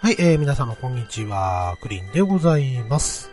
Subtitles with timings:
[0.00, 3.32] はい、えー、皆様こんにちは、クリンでございます。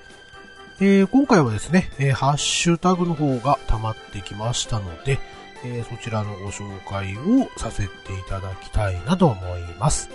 [0.79, 5.19] えー、今回はですね、えー、ハッシュタグの方が溜まってきましたので、
[5.63, 10.09] え、そちらのご紹介をさせていただきたいなと思います。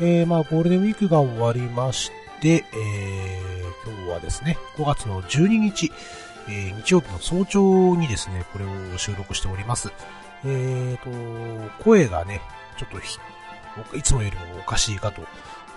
[0.00, 2.10] え、まあ、ゴールデンウィークが終わりまし
[2.40, 3.40] て、え、
[3.86, 5.92] 今日はですね、5月の12日、
[6.48, 9.92] え、日曜日の早朝にですね、これを収録しております。
[10.44, 12.40] えーと、声がね、
[12.76, 12.98] ちょっと
[13.96, 15.22] いつもよりもおかしいかと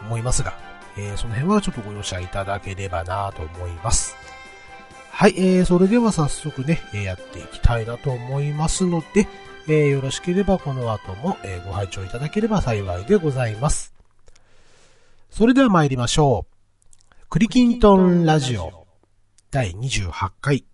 [0.02, 0.54] 思いますが、
[0.98, 4.16] えー、その辺はちょっとご容赦いただければなと思います。
[5.12, 9.28] はい、えー、それでは早速ね、えやっていきたいなと思いますので、
[9.68, 13.94] えーよろしければこの後も、えご拝聴いただければ幸いでございます。
[15.30, 17.26] それでは参りましょう。
[17.30, 18.88] クリキントンラジオ
[19.52, 20.66] 第28回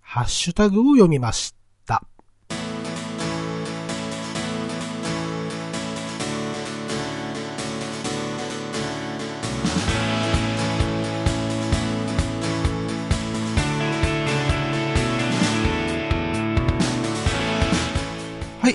[0.00, 1.61] ハッシュタグを読みました。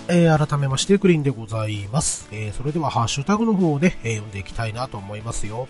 [0.09, 2.30] えー、改めまして、クリーンでございます。
[2.31, 5.67] えー、それでは、ハッシュタグの方をね、えー読んでいきたいなと思いますよ。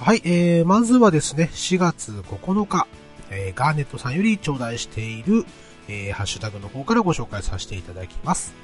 [0.00, 2.86] はい、えー、まずはですね、4月9日、
[3.30, 5.44] えー、ガーネットさんより頂戴している、
[5.86, 8.54] えー、ハッシュタグの方からご紹介させていただきます。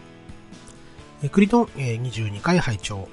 [1.22, 3.08] えー、クリトン、えー、22回拝聴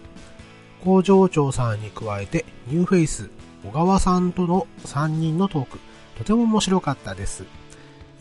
[0.84, 3.30] 工場長さんに加えて、ニューフェイス、
[3.66, 5.80] 小川さんとの3人のトーク、
[6.18, 7.44] とても面白かったです。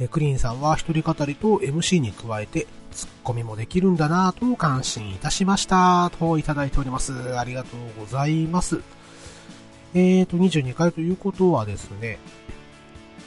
[0.00, 6.11] えクリーンさんは一人語りと MC に加えて、ツッコミもできるんだなぁと感心いたしました。
[6.19, 7.39] といただいております。
[7.39, 8.81] ありがとうございます。
[9.95, 12.19] えーと、22回ということはですね、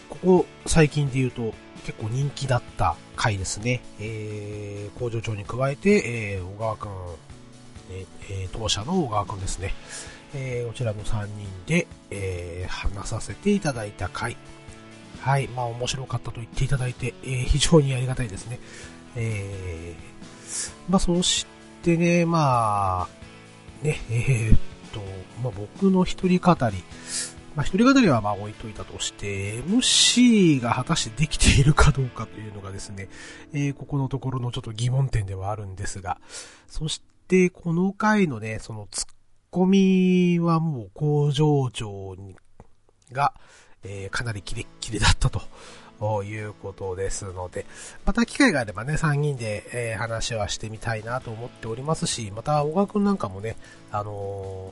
[0.09, 1.53] ここ最近で言うと
[1.85, 3.81] 結構人気だった回ですね。
[3.99, 6.91] えー、工場長に加えて、えー、小川くん、
[7.91, 8.05] えー
[8.43, 9.73] えー当社の小川くんですね。
[10.33, 14.35] えー、こちらの3人で、えー話させていただいた回。
[15.21, 15.47] はい。
[15.49, 18.59] まあ、面白かったと言っていただいて、えー 非常にありがたいですね。
[19.15, 21.45] えーまあ、そし
[21.83, 24.59] てね、まあ、ね、えーっ
[24.91, 25.01] と、
[25.43, 26.83] まあ、僕の一人語り。
[27.55, 33.09] まあ、一人語りはまあ置いといたとして、MC が果たしてできているかどうかというのがですね、
[33.51, 36.19] えーここのところのちょっと疑問点ではあるんですが、
[36.67, 39.07] そして、この回のね、そのツッ
[39.49, 42.15] コミはもう工場長
[43.11, 43.33] が、
[43.87, 45.41] えーかなりキレッキレだったと。
[46.23, 47.65] いうことですので、
[48.05, 53.55] また機会があればね、3人で、えー話はしてみたいなと思っておりますし、また小川くんなんかもね、
[53.91, 54.71] あの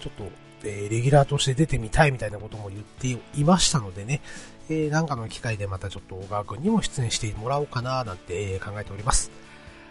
[0.00, 0.24] ーちょっと、
[0.64, 3.08] えーレギュラーとして出てみたいみたいなことも言って
[3.40, 4.20] いましたのでね、
[4.68, 9.30] えーなんかの機会でまたちょっと小川くんにも出演してもらおうかななんて、え考えております。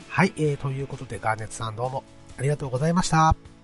[0.09, 2.03] はい、えーということでガーネットさんどうも
[2.37, 3.54] ありがとうございました。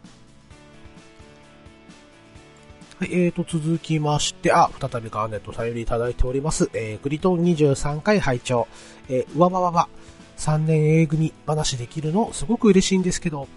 [3.01, 6.69] はい、えーと、続きまして、あ、再びガーネットさんよりいただいております。
[6.75, 8.67] えー、クリトン23回拝聴。
[9.09, 9.89] えー、うわわわわ、
[10.37, 13.47] 3年 A 組話できるのすごく嬉しいんですけど、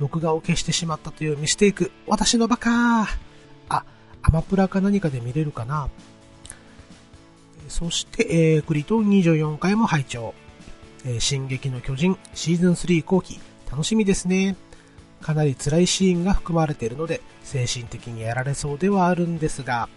[0.00, 3.06] 録画を消してしまったというミステイク、私のバカー。
[3.68, 3.84] あ、
[4.22, 5.90] アマプラか何かで見れるかな。
[7.68, 10.32] そして、えー、クリトン24回も拝聴。
[11.04, 13.38] えー進撃の巨人シーズン3後期、
[13.70, 14.56] 楽しみですね。
[15.24, 19.88] かなり辛いシーンが含まれているので、精神的にやられそうではあるんですが、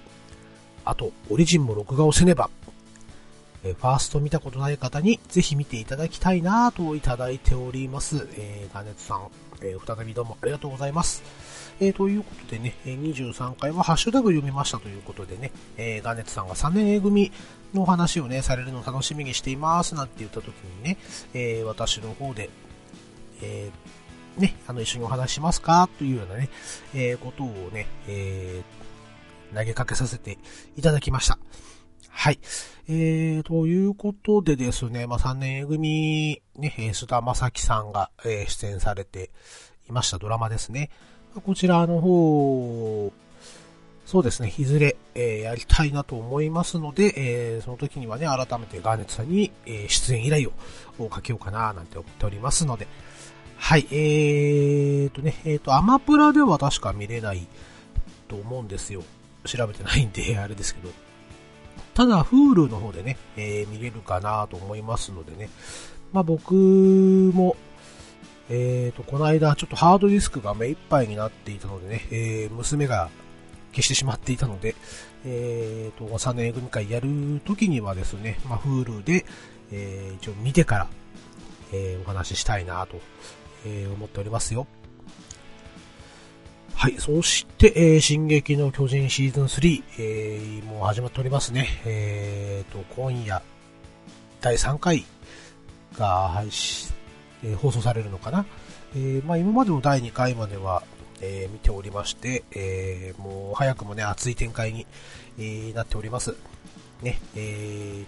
[0.85, 2.49] あと、オリジンも録画をせねば、
[3.65, 8.25] えファースト見たことない方にぜひ見ていただきたいなといただいております。
[8.38, 9.27] えー、ガネツさん、
[9.61, 11.21] えー再びどうもありがとうございます。
[11.81, 17.33] えー、ということでね、23回はハッシュタグ読みましたということでね、えー、ガネツさんが3年 A 組
[17.73, 20.97] の話をね、されるのを楽しみにしていますなんて言った時にね、
[21.33, 22.49] えー私の方で、
[23.41, 23.96] えー
[24.37, 25.89] ね、あの、一緒にお話しますか？
[25.97, 26.49] というようなね、
[26.93, 28.77] えーことをね、えー
[29.57, 30.37] 投げかけさせて
[30.75, 31.39] いただきました。
[32.09, 32.39] はい。
[32.89, 39.31] えー、ということでですね、まあ、3年 A 組、ね、えー須田正樹さんが、えー出演されて
[39.89, 40.89] いましたドラマですね。
[41.45, 43.12] こちらの方、
[44.06, 50.51] そうですね、いずれ、えーやりたいなと思いますので、えーその時にはね、改めてガーネットさんに、えー出演依頼
[51.00, 52.88] をかけようかな、なんて思っておりますので、
[53.57, 57.48] はい、えーとね、えーと、アマプラでは確か見れない
[58.27, 59.04] と思うんですよ。
[59.45, 60.89] 調べてないんで、 あれですけど。
[61.94, 65.50] ただ、Hulu の方でね、えー見れるかなと思いますのでね。
[66.13, 67.57] まあ僕も、
[68.50, 73.10] えーと、この間ちょっとハードディスクが目いっぱいになっていたのでね、えー娘が
[73.74, 74.75] 消してしまっていたので、
[75.25, 79.25] えーと、3年組会やる時にはですね、まあ Hulu で、
[79.71, 80.88] えー一応見てから、
[81.74, 83.01] えーお話ししたいなと、
[83.67, 84.67] え思っておりますよ。
[86.75, 86.95] はい。
[86.99, 91.67] そして、えー、進撃の巨人シーズン3、えー、もう始まっておりますね。
[91.85, 93.41] えーと、今夜、
[94.41, 95.03] 第3回
[95.97, 96.93] が配信、
[97.43, 98.45] えー、放送されるのかな。
[98.95, 100.83] えー、まあ今までの第2回までは、
[101.19, 104.85] えー、見ておりまして、えー、もう早くもね、熱い展開に、
[105.39, 106.35] えー、なっております。
[107.01, 108.05] ね、え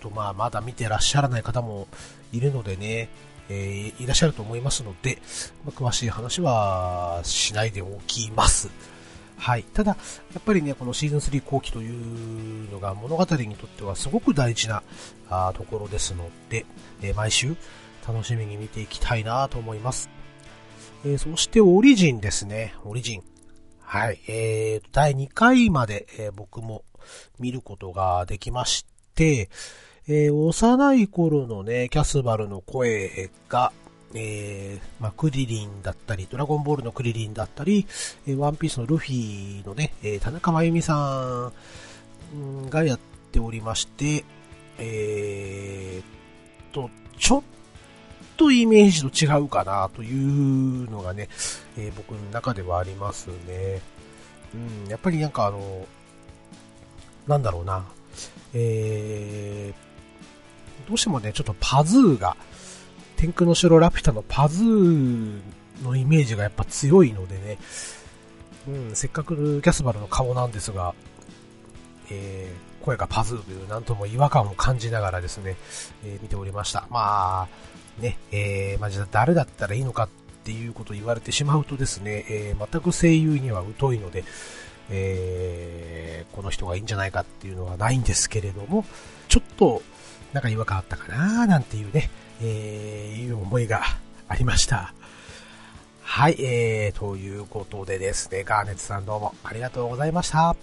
[0.00, 1.88] ー、と、まあまだ見てらっしゃらない方も
[2.32, 3.10] いるのでね、
[3.48, 5.18] えー、いらっしゃると思いますので、
[5.64, 8.70] まあ、詳しい話はしないでおきます。
[9.38, 9.62] はい。
[9.62, 9.96] ただ、
[10.34, 14.82] やっぱりね、このシーズン3後期というのが物語にとってはすごく大事な
[15.30, 16.66] あところですので、
[17.02, 17.56] えー、毎週
[18.06, 20.10] 楽しみに見ていきたいなと思います。
[21.04, 22.74] えー、そしてオリジンですね。
[22.84, 23.22] オリジン。
[23.80, 24.20] はい。
[24.26, 26.84] えー、第2回まで、えー、僕も
[27.38, 28.84] 見ることができまし
[29.14, 29.48] て、
[30.10, 33.72] えー、幼い頃のね、キャスバルの声が、
[34.14, 37.86] えー、まあ、クリリンだったり、ドラゴンボールのクリリンだったり、
[38.26, 41.52] えー、ワンピースのルフィのね、えー、田中真由美さ
[42.34, 42.98] んがやっ
[43.32, 44.24] ておりまして、
[44.78, 46.88] えー、と、
[47.18, 47.42] ちょっ
[48.38, 51.28] とイメージと違うかなというのがね、
[51.76, 53.82] えー、僕の中ではありますね。
[54.54, 55.86] うん、やっぱりなんかあの、
[57.26, 57.84] なんだろうな、
[58.54, 59.87] えー、
[60.86, 62.36] どうしてもね、ちょっとパズーが、
[63.16, 65.40] 天空の城ラピュタのパズー
[65.82, 67.58] のイメージがやっぱ強いのでね、
[68.68, 70.94] うん、せっかくキャスバルの顔なんですが、
[72.10, 75.56] えー、声がパズーというなんとも違和感を感じながらですね、
[76.04, 76.86] えー、見ておりました。
[76.90, 77.48] まあ、
[78.00, 80.08] ね、えー、まあ、じゃあ誰だったらいいのかっ
[80.44, 84.24] ていうことを言われてしまうとですね、えー、全く声優には疎いので、
[84.90, 88.84] えー、この人がいいんじゃないかっていうのはないんですけれども、
[89.28, 89.82] ちょっと、
[90.32, 92.10] なんか違和感あったかななんていうね、
[92.42, 93.82] えー、いう思いが
[94.28, 94.92] ありました。
[96.02, 100.56] はい、えー、ということでですね、ガーネットさんどうもありがとうございました。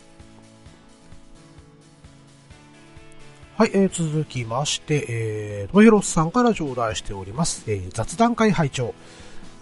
[3.57, 7.63] はい、えー、続きまして、えー、トヘロスさんから頂戴しております。
[7.68, 8.94] えー、雑談会拝聴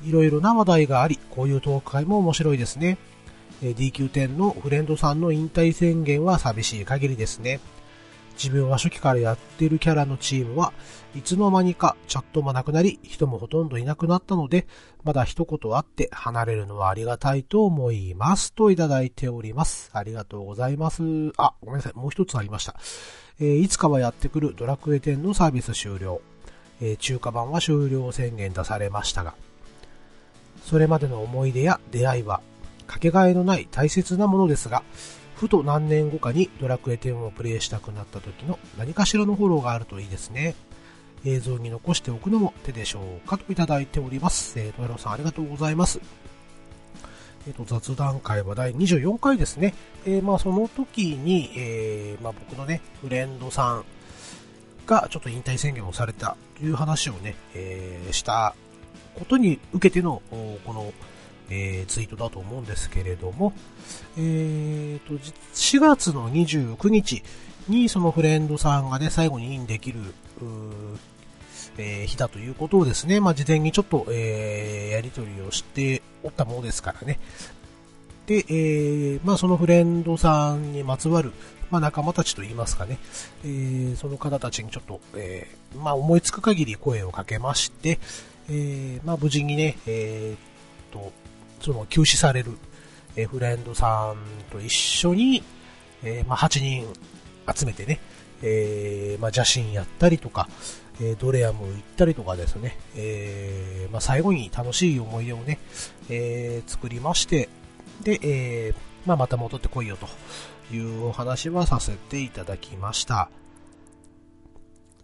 [0.04, 2.98] いろいろな話題があり、こういうトーク会も面白いですね。
[3.62, 7.60] えー、DQ10 のフレンドさんの引退宣言は寂しい限りですね。
[8.36, 10.74] 自分は初期からやってるキャラのチームは
[11.16, 14.66] いつの間にかチャットもなくなり、人もほとんどいなくなったので、
[15.04, 18.54] まだ一言あって離れるのはありがたいと思います。
[18.54, 19.92] といただいております。
[19.94, 21.04] ありがとうございます。
[21.38, 21.94] あ、ごめんなさい。
[21.94, 22.76] もう一つありました。
[23.40, 26.22] えー、いつかはやってくるドラクエ10のサービス終了。
[26.82, 29.36] えー、中華版は終了宣言出されましたが、
[30.64, 32.42] それまでの思い出や出会いは、
[32.88, 34.84] かけがえのない大切なものですが、
[35.36, 40.56] ふと何年後かにドラクエ10をプレイしたくなった時の何かしらのフォローがあるといいですね。
[41.26, 44.60] 映像に残しておくのも手でしょうかといただいております。
[44.60, 46.00] えー、トエロさんありがとうございます。
[47.48, 49.74] えっ、ー、と、雑談会は第24回ですね。
[50.06, 53.86] えー、まあその時に、えー、まあ僕のね、フレンドさん
[54.86, 58.56] がちょっと引退宣言をされたという話をね、えー、した
[59.16, 60.22] ことに受けての、
[60.66, 60.94] この、
[61.50, 63.54] えー、ツイートだと思うんですけれども、
[64.18, 65.14] えーと、
[65.54, 67.24] 4月の29日
[67.68, 70.00] にそのフレンドさんがね、最後にインできる、
[71.78, 77.20] えー、日だということをですね、まあ、事前にちょっと、えー、やり取りをしておったものですからね。
[78.26, 81.34] で、えー、まあ、そのフレンドさんにまつわる、
[81.70, 82.98] まあ、仲間たちと言いますかね、
[83.44, 88.00] えー、その方たちにちょっと、えー、まあ、思いつく限り声をかけまして、
[88.50, 91.12] えー、まあ、無事にね、えー、と、
[91.64, 92.52] その休止される、
[93.16, 94.18] えフレンドさん
[94.52, 95.44] と一緒に、
[96.04, 96.86] えまあ、8人
[97.56, 98.00] 集めてね、
[98.42, 100.50] え、まあ、邪神やったりとか、
[101.02, 105.58] えドレアム行ったりとかですね、え、まあ、最後に楽しい思い出をね、
[106.10, 107.48] え、作りまして、
[108.04, 108.74] で、え、
[109.06, 113.30] まあ、また戻ってこいよというお話はさせていただきました。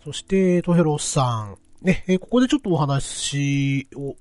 [0.03, 4.17] そして、トヘロスさん、ね、えここでちょっとお話を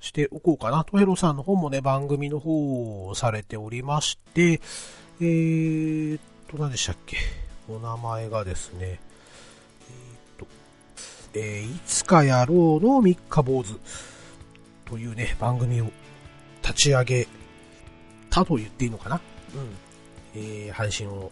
[0.00, 0.82] しておこうかな。
[0.84, 4.60] トヘロさんの方もね、番組の方をされておりまして、
[5.20, 7.18] えーっと、何でしたっけ？
[7.68, 8.98] お名前がですね、えー、っ
[10.38, 10.46] と、
[11.34, 13.78] えー、いつかやろうの三日坊主
[14.86, 15.90] というね、番組を
[16.62, 17.28] 立ち上げ
[18.30, 19.20] たと言っていいのかな？
[19.54, 19.76] うん。
[20.34, 21.30] えー、配信を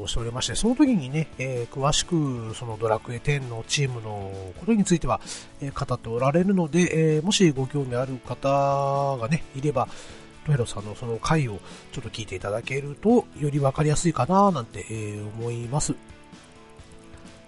[0.00, 5.20] をしておりまして、その時にね、えー、詳しくそのドラクエ10のチームのことについては、
[5.60, 9.88] えー、語っておられるので、えー、もしご興味ある方がね、いれば、
[10.46, 11.58] トヘロさんのその回を
[11.92, 15.94] ちょっと聞いていただけると、よりわかりやすいかななんて、え、思います。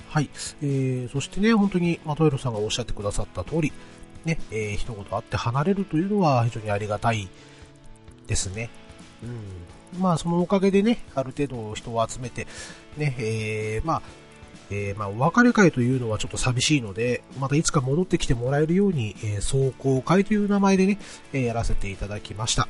[0.09, 0.31] はい。
[0.63, 3.73] えー、そしてね、本当に、まあ、トヘロさんがおっしゃってくださった通り、
[4.25, 7.29] ね、えー、一言あって離れるというのは非常にありがたい
[8.27, 8.69] ですね。
[9.23, 9.78] うん。
[9.99, 12.47] まあ、そのおかげでね、ある程度人を集めて、
[12.97, 14.03] ね、えー、まあ、
[14.71, 20.99] えー、まあ、お別れ会というのはちょっと寂しいので、またいつか戻ってきてもらえるように、えー、壮行会という名前でね、
[21.33, 22.69] えー、やらせていただきました。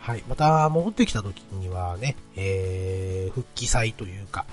[0.00, 0.22] はい。
[0.28, 4.46] また戻ってきた時にはね、えー、復帰祭というか、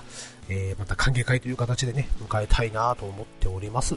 [0.48, 3.96] えー、また歓迎会という形でね、迎えたいなと思っております。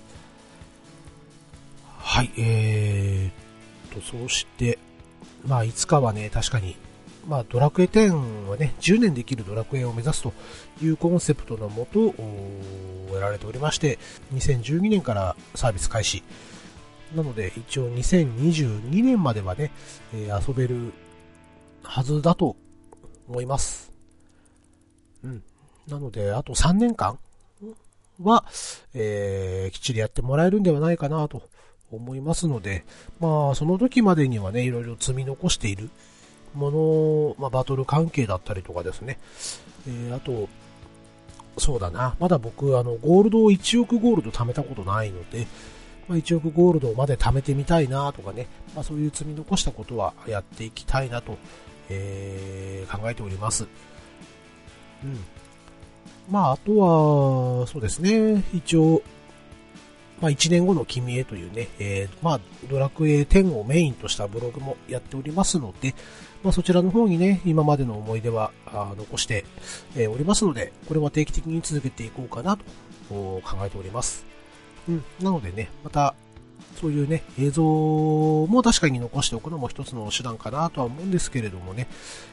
[1.97, 4.79] はい、えーと、そして、
[5.45, 6.75] まあ、いつかはね、確かに
[7.29, 10.33] まあ、ドラクエ10はね、10年できるドラクエを目指すと
[10.81, 12.15] いうコンセプトのもと、
[13.13, 13.99] やられておりまして、
[14.33, 16.23] 2012年からサービス開始。
[17.15, 19.71] なので、一応2022年まではね、
[20.11, 20.91] えー、遊べる
[21.83, 22.55] はずだと
[23.27, 23.93] 思います。
[25.23, 25.43] うん。
[25.87, 27.19] なので、あと3年間
[28.23, 28.43] は、
[28.95, 31.43] えー、きっちりやってもらえるんではないかなと
[31.91, 32.85] 思いますので、
[33.19, 35.91] まあ、その時までにはね、いろいろ積み残している
[36.53, 39.19] もの、まあ、バトル関係だったりとかですね。
[39.87, 40.49] えー、あと、
[41.57, 42.15] そうだな。
[42.19, 45.47] まだ僕、あの、ゴールドを1億ゴールド貯めたことないので、
[46.07, 51.37] まあ、1億ゴールドまで貯めてみたいなとかね、まあ、そういう積み残したことはやっていきたいなと、
[51.89, 53.67] えー、考えております。
[55.03, 55.17] うん。
[56.29, 59.01] まあ、あとは、そうですね、一応、
[60.21, 62.39] まあ、1年後の君へというね、えー、まあ、
[62.69, 65.95] ドラクエ10をメインとしたブログもやっておりますので、
[66.43, 68.51] まあ、そちらの方にね、今までの思い出は
[68.97, 69.45] 残して、
[69.95, 72.63] えおりますので、これは定期的に続けていこうかなと
[73.09, 74.25] 考えております。
[74.87, 75.03] うん。
[75.21, 76.15] なのでね、また、
[76.79, 81.87] そういうね、映像も確かに残しておくのも一つの手段かなとは思うんですけれどもね、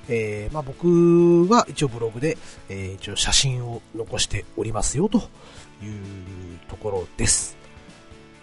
[0.09, 5.19] えー、まあ僕は一応ブログで、えー、一応写真を残しておりますよと
[5.83, 7.57] いうところです。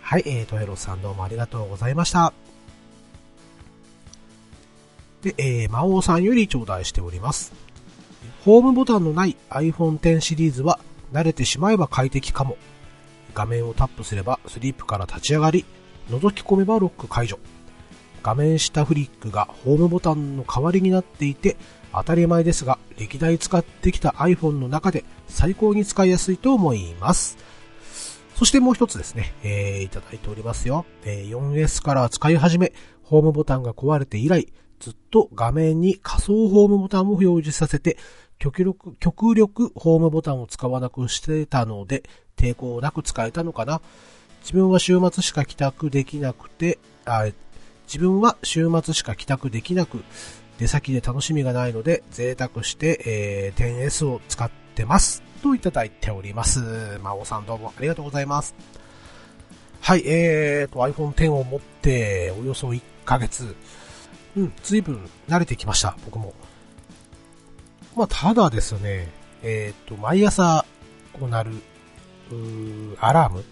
[0.01, 2.52] はい、えー、トヘロさんどうもありがとうございました。
[5.23, 7.53] で、えー、魔王さんより頂戴しております。
[8.43, 10.79] ホームボタンのない iPhone X シリーズは
[11.13, 12.57] 慣れてしまえば快適かも。
[13.33, 15.65] 画面をタップすればスリープから立ち上がり、
[16.09, 17.39] 覗き込めばロック解除。
[18.21, 21.55] 画面下フリックがホームボタンの代わりになっていて、
[21.93, 27.37] 当たり前ですが、歴代使ってきた iPhone の中で最高に使いやすいと思います。
[28.35, 30.85] そしてもう一つですね、えー、いただいておりますよ。
[31.05, 34.47] えー、4S から使い始め、ホームボタンが壊れて以来、
[34.83, 37.97] ずっと画面に仮想ホームボタンを表示させて、
[38.37, 42.03] 極力、極力ホームボタンを使わなくしてたので、
[42.35, 43.79] 抵抗なく使えたのかな。
[44.41, 47.27] 自分は週末しか帰宅できなくて、あ
[47.87, 50.03] 自分は週末しか帰宅できなく、
[50.57, 55.23] 出先で楽しみがないので、贅沢して、えー、10S を使ってます。
[55.41, 56.59] といただいております。
[57.01, 58.53] まおさんどうもありがとうございます。
[59.79, 63.55] はい、えーと、iPhone X を持って、およそ1ヶ月、
[64.35, 66.33] うん、随分慣れてきました、僕も。
[67.95, 69.07] まあ、ただですね、
[69.43, 70.65] えっ、ー、と、毎朝、
[71.13, 73.43] こうなる、うアラーム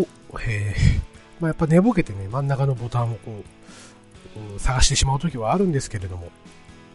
[0.00, 0.06] を、
[0.40, 0.74] え、
[1.40, 3.42] まあ、やっぱ寝ぼけてね、真ん中のボタンをこ
[4.56, 6.30] う、探してしまうときはあるんですけれども、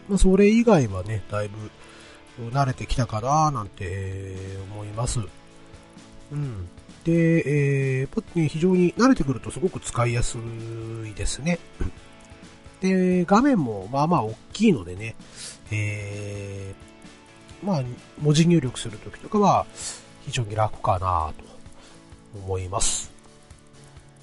[0.09, 1.69] まあ、それ以外はね、だいぶ、
[2.51, 4.37] 慣れてきたかななんて
[4.71, 5.19] 思います。
[6.31, 6.69] うん。
[7.03, 10.37] で、えー、非常に慣れてくるとすごく使いやす
[11.07, 11.57] いですね。
[12.81, 15.15] で、画面もまあまあ大きいのでね、
[15.71, 17.83] えー、まあ、
[18.21, 19.65] 文字入力するときとかは
[20.25, 21.43] 非常に楽かなと
[22.45, 23.11] 思います。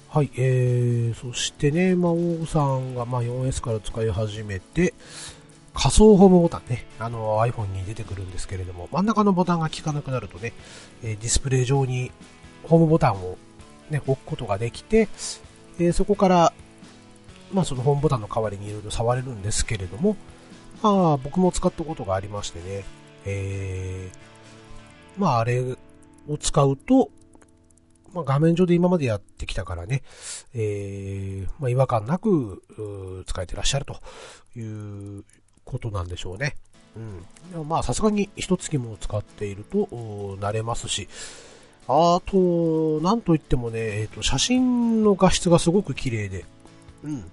[0.09, 4.93] はい、えー、そしてね、魔王さんがまあ 4S から使い始めて、
[5.73, 10.53] 仮想ホームボタンね、あの iPhone に出てくるんですけれども、真ん中のボタンが効かなくなるとね、
[11.03, 12.11] えディスプレイ上に
[12.63, 13.37] ホームボタンを
[13.89, 15.09] ね、置くことができて、
[15.79, 16.53] えそこから
[17.55, 20.17] まあそのホームボタンの代わりにいろいろ触れるんですけれども、
[20.83, 22.83] まあ僕も使ったことがありましてね、
[23.25, 25.63] えー、まああれ
[26.27, 27.09] を使うと、
[28.13, 30.03] まあ画面上で今までやってきたからね、
[30.53, 32.61] えー、まあ違和感なく
[33.25, 34.01] 使えてらっしゃると
[34.59, 35.23] いう
[35.63, 36.57] ことなんでしょうね。
[36.97, 37.21] うん。
[37.51, 39.85] でもまあさすがに一月も使っていると
[40.41, 41.07] 慣れますし、
[41.87, 46.43] あと、なんといってもね、えっ、ー、と、写真の画質がすごく綺麗で、
[47.03, 47.31] うん。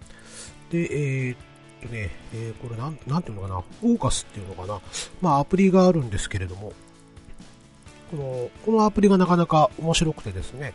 [0.73, 1.37] で、えー、っ
[1.83, 4.81] とね、えー、これなん、なんていうのかな、フォーカスっていうのかな、
[5.21, 6.73] まあアプリがあるんですけれども、
[8.11, 10.73] この、このアプリがなかなか面白くてですね、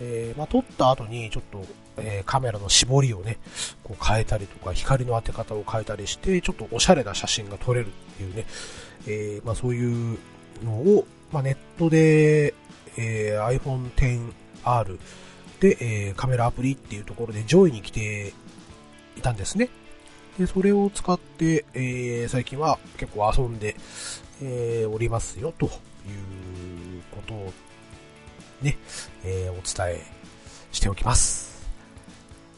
[0.00, 1.64] えー、まあ、撮った後にちょっと、
[1.96, 3.38] えー、カメラの絞りをね、
[3.82, 8.46] こう変えたりとか、光の当て方を変えたりして、ちょっとおしゃれな写真が撮れるっていうね、
[9.06, 10.18] えー、まあ、そういう
[10.64, 12.54] のを、まあ、ネットで、
[12.96, 13.90] え iPhone
[14.64, 14.98] XR
[15.60, 18.32] で、えー、カメラアプリっていうところで上位に来て
[19.16, 19.68] いたんですね。
[20.38, 23.76] でそれを使って、えー、最近は結構遊んで、
[24.42, 25.70] えー、おりますよ、という
[27.10, 27.52] ことを
[28.62, 28.78] ね、
[29.24, 30.06] えー、お伝え
[30.72, 31.68] しておきます。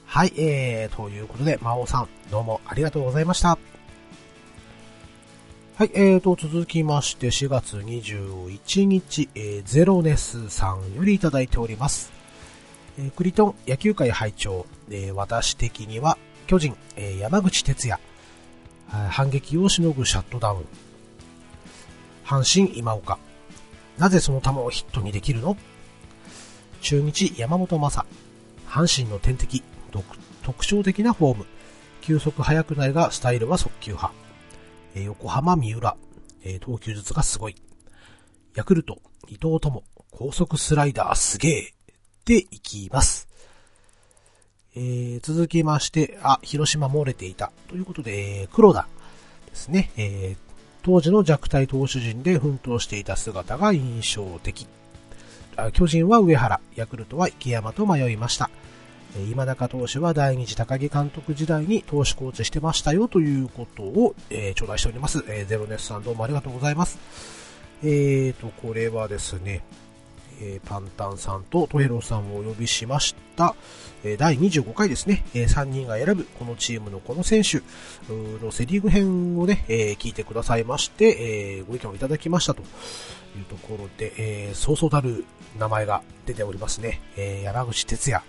[0.06, 3.58] はい、えー、ということで、魔王さん、どうもありがとうございました。
[5.74, 12.12] はい、えーと、続きまして、4月21日、えー、ゼロネスさんよりいただいております。
[12.98, 18.00] えー、クリトン野球界拝聴、えー、私的には、巨人、え、山口哲也、
[19.10, 20.64] 反撃をしのぐシャットダウン、
[22.24, 23.18] 阪神今岡、
[23.98, 25.56] なぜその球をヒットにできるの？
[26.80, 28.04] 中日山本正、
[28.68, 29.62] 阪神の天敵、
[30.42, 31.46] 特徴的なフォーム、
[32.02, 34.14] 球速速くないがスタイルは速球派、
[34.94, 35.96] え横浜三浦、
[36.42, 37.56] え投球術がすごい、
[38.56, 41.74] ヤクルト伊藤友、高速スライダーすげえ、
[42.24, 43.28] でいきます。
[44.74, 47.52] えー、続きまして、あ、広島漏れていた。
[47.68, 48.86] ということで、えー、黒田
[49.50, 49.90] ですね。
[49.96, 50.36] えー、
[50.82, 54.66] 当時の弱体投手陣で奮闘していた姿が印象的。
[55.74, 58.50] 巨人は上原、ヤクルトは池山と迷いました。
[59.28, 65.22] 今中投手は第二次高木監督時代に投手コーチしてましたよということを、えー、頂戴しております。
[65.28, 66.98] えー、ゼロネスさんどうもありがとうございます。
[67.82, 69.62] えーと、これはですね、
[70.42, 73.54] えー、パンタンさんとトヘロさんをお呼びしました、
[74.02, 77.62] えー、第25回ですね、えー、3人が選ぶこのチームのこの選手
[78.10, 82.64] のセリーグ編をね、えー、聞いてくださいまして、えー、ご意見をいただきましたとい
[83.40, 85.24] うところで、えー、そうそうたる
[85.58, 87.00] 名前が出ておりますね。
[87.16, 88.24] えー、山口哲也、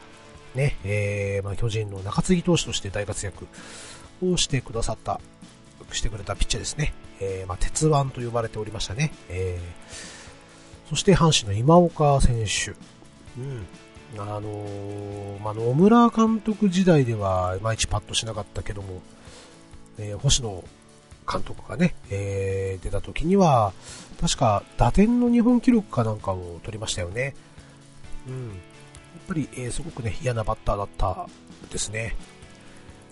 [0.56, 3.48] ね、えー、まあ、巨人の中継ぎ投手として大活躍
[4.22, 5.20] をしてくださった、
[5.92, 6.94] してくれたピッチャーですね。
[7.20, 9.14] えー、まあ、鉄腕と呼ばれておりましたね。
[9.30, 10.13] えー、
[10.94, 12.76] そして阪神の今岡選手。
[13.40, 13.66] うん。
[14.16, 19.02] あのー、まあ、野村監督時代では、いまいちパッとしなかったけども、
[19.98, 20.64] えー、星野
[21.28, 23.74] 監督がね、えー、出た時には、
[24.22, 27.34] 確か打点の日本記録かなんかを取りましたよね。
[28.28, 28.50] うん。
[28.50, 28.56] やっ
[29.28, 31.28] ぱり、えー、すごくね、嫌なバッターだった
[31.72, 32.16] ですね。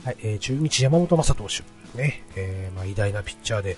[0.06, 1.64] はい、えー、中日山本正投手。
[1.98, 3.76] ね、えー、まあ、偉大なピッチャーで、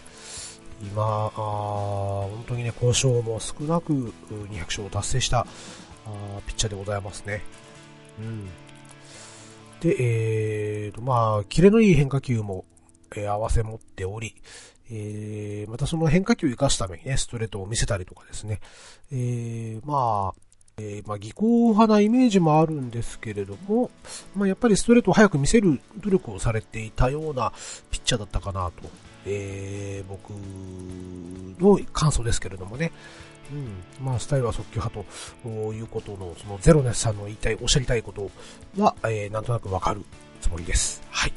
[0.91, 5.45] 今、本当にね、交渉も少なく200勝を達成したあ
[6.45, 7.41] ピッチャーでございますね。
[8.19, 8.49] うん。
[9.79, 12.65] で、えーと、まあ、キレのいい変化球も、
[13.15, 14.35] えー、合わせ持っており、
[14.89, 18.59] えー、またその変化球を生かすためにね、ストレートを見せたりとかですね、
[19.11, 20.41] えー、まあ、
[20.77, 23.91] えー、まあ、技巧派なイメージもあるんですけれども、
[24.35, 27.53] まあ、やっぱりストレートを早く見せる努力をされていたような
[27.91, 28.89] ピッチャーだったかなと、
[29.25, 30.31] えー、僕
[31.59, 32.91] の感想ですけれどもね。
[33.51, 34.05] うん。
[34.05, 35.05] まあ、スタイルは速球派
[35.43, 38.31] ということの、そのゼロネスさんの言いたい、おっしゃりたいこと
[38.77, 40.03] は、えー、なんとなくわかる
[40.41, 41.01] つもりです。
[41.09, 41.33] はい。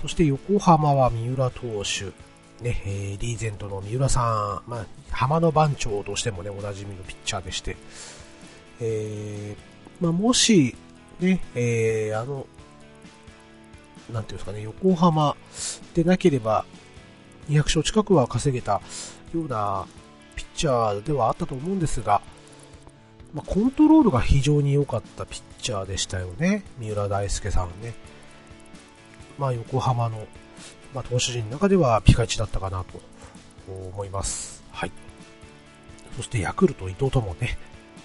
[0.00, 2.12] そして横浜は三浦投手。
[2.62, 7.76] ね、えー、リーゼントの三浦さん、まあ、浜の番長としてもね、おなじみのピッチャーでして、
[8.80, 10.76] えー、まあ、もし、
[11.18, 12.46] ね、えー、あの、
[14.12, 15.36] なんていうんですかね、横浜
[15.94, 16.64] でなければ、
[17.48, 18.80] 200勝近くは稼げた
[19.34, 19.86] ような
[20.36, 22.22] ピッチャーではあったと思うんですが、
[23.34, 27.94] まあ、コントロールが非常に良かったピッチャーでしたよね、三浦大輔さんね。
[29.38, 30.26] まあ、横浜の、
[30.94, 33.00] まあ、投手陣の中ではピカイチだったかなと
[33.68, 34.62] 思います。
[34.70, 34.92] はい。
[36.16, 37.58] そしてヤクルト伊藤ともね、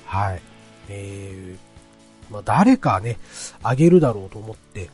[0.05, 0.41] はい。
[0.89, 3.17] えー、まあ、誰かね、
[3.61, 4.89] あげるだろうと思って、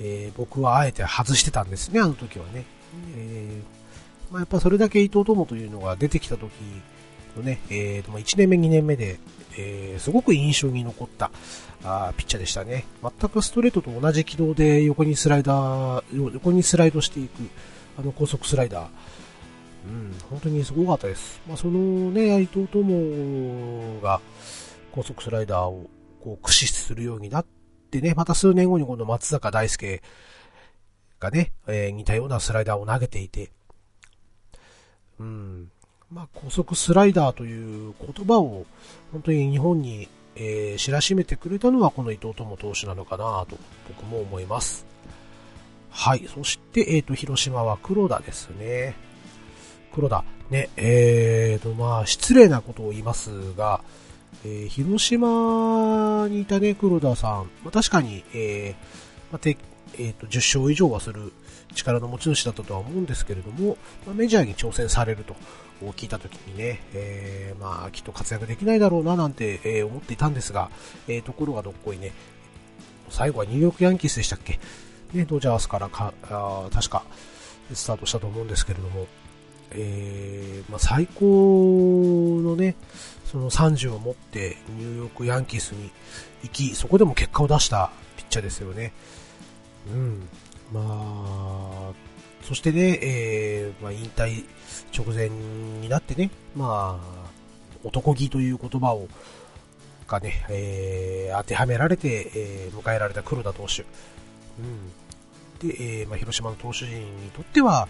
[0.00, 2.64] えー、僕はあえて外してたんですね、あの時はね。
[3.16, 6.50] えー、まあ、やっぱそれだけ伊藤友というのが出てきた時
[7.36, 9.18] のね、えー、1年目、2年目で、
[9.56, 11.30] えー、すごく印象に残った
[11.84, 12.84] あピッチャーでしたね。
[13.02, 17.48] 全くストレートと同じ軌道で横にスライダー、横にスライドしていく、
[17.98, 18.88] あの高速スライダー。
[19.84, 21.40] うん、本当にすごかったです。
[21.48, 24.20] まあ、そのね、伊藤友が
[24.92, 25.90] 高速スライダーを
[26.22, 27.46] こう駆使するようになっ
[27.90, 30.02] てね、また数年後にこの松坂大輔
[31.22, 33.52] がね、えー、似たようなスライダーを投げていて、
[35.20, 35.70] うん、
[36.10, 38.66] まあ、高速スライダーという言葉を
[39.12, 43.56] 本当に日本に、えー、知らしめてくれたのはこの伊藤友投手なのかなと
[43.88, 44.84] 僕も思います。
[45.90, 46.26] はい。
[46.26, 48.94] そして、えっ、ー、と、広島は黒田ですね。
[49.94, 50.24] 黒田。
[50.50, 53.82] ね、えーと、まあ、失礼なことを言いますが、
[54.44, 57.50] えー、広島にいたね、黒田さん。
[57.62, 59.56] まあ、確かに、えー、まあ、て、
[59.94, 61.32] え、ー、と、10勝以上はする
[61.74, 63.76] 力の持ち主だったとは思うんですけれども、
[64.06, 65.36] まあ、メジャーに挑戦されると
[65.96, 70.70] 聞いたときにね、えー、まあ、きっと活躍できないだろうななんて、えー、思っていたんですが、
[71.08, 72.12] えー、ところがどっこいね、
[73.08, 74.58] 最後はニューヨークヤンキースでしたっけ？
[75.12, 77.04] ね、ドジャースからか、あ確か、
[77.74, 79.06] スタートしたと思うんですけれども、
[79.72, 82.76] えー、まあ、最高のね、
[83.24, 85.90] その30を持ってニューヨークヤンキースに
[86.42, 88.92] 行き、そこでも結果を出したピッチャーですよね。
[89.90, 90.28] うん。
[90.72, 91.92] まあ、
[92.42, 94.44] そしてね、えー、まあ、引退
[94.96, 97.30] 直前になってね、まあ、
[97.84, 99.08] 男気という言葉を、
[100.06, 103.82] がね、えー、当てはめられて、えー、迎えられた黒田投手。
[103.82, 105.68] うん。
[105.68, 107.88] で、えー、まあ、広島の投手陣にとっては、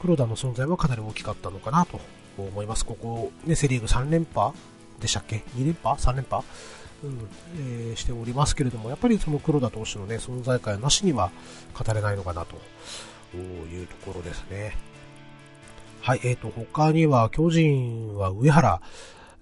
[0.00, 2.00] 黒田の存在はかなり大きかったのかなと
[2.38, 2.84] 思います。
[2.84, 4.52] ここ、ね、セリーグ3連覇
[5.00, 6.42] でしたっけ ?2 連覇 ?3 連覇？
[7.04, 7.28] うん、
[7.58, 11.30] えー、しておりますけれども、やっぱりその黒田投手のね、存在感なしには
[11.74, 12.56] 語れないのかなと
[13.36, 14.76] いうところですね。
[16.00, 18.80] はい、え、ー、と、他には、巨人は上原、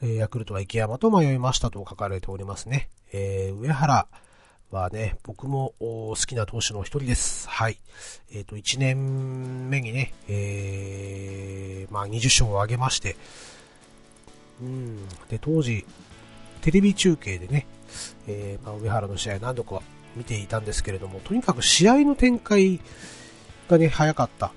[0.02, 2.88] え、ヤクルトは池山と迷いましたと書かれておりますね。
[3.12, 4.06] えー、上原
[4.70, 7.48] はね、僕も好きな投手の一人です。
[7.48, 7.78] はい。
[8.32, 13.16] えっ、ー、と、1年目にね、えー、まあ、20勝を挙げまして、
[14.60, 15.86] うん、で、当時、
[16.64, 17.66] テレビ中継でね、
[18.26, 19.82] えー、まあ、上原の試合何度か
[20.16, 22.80] 見ていたんですけれども、とにかく試合の展開
[23.68, 24.50] がね、早かった。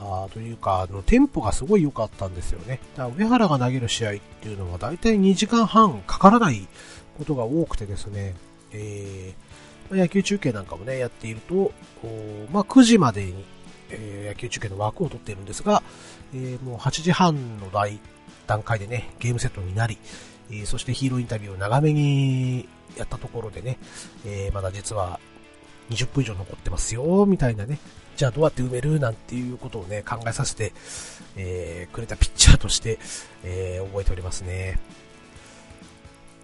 [0.00, 2.78] あというか、あの、テンポがすごい良かったんですよね。
[2.94, 6.68] だから上原が投げる試合っていうのは大体2時間半かからない
[7.18, 8.36] ことが多くてですね、
[8.70, 11.72] えー、野球中継なんかもね、やっていると、
[12.52, 13.44] まあ、9時までに、
[13.90, 15.82] えー、野球中継の枠を取っているんですが、
[16.32, 17.68] えー、もう8時半の
[18.46, 19.98] 段階でね、ゲームセットになり、
[20.50, 23.78] え、そしてヒーローインタビューを長めにやったところでね、
[24.24, 25.20] え、まだ実は
[25.90, 27.78] 20分以上残ってますよ、みたいなね、
[28.16, 30.72] じゃあどうやって埋めるなんていうことをね、考えさせて、
[31.36, 32.98] えー、くれたピッチャーとして、
[33.44, 34.80] えー、覚えておりますね。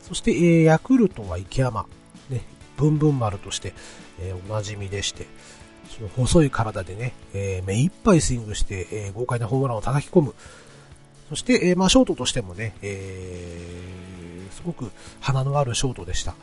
[0.02, 1.86] そして、えー、ヤクルトは池山、
[2.30, 2.44] ね、
[2.76, 3.74] ブンブン丸として、
[4.20, 5.26] え、おなじみでして、
[5.88, 10.34] その細い体でね、え、目いっぱいスイングして、え、豪快なホームランを叩き込む。
[11.28, 16.34] そして、えー、まあ、ショートとしてもね、えー、すごく鼻のあるショートでした。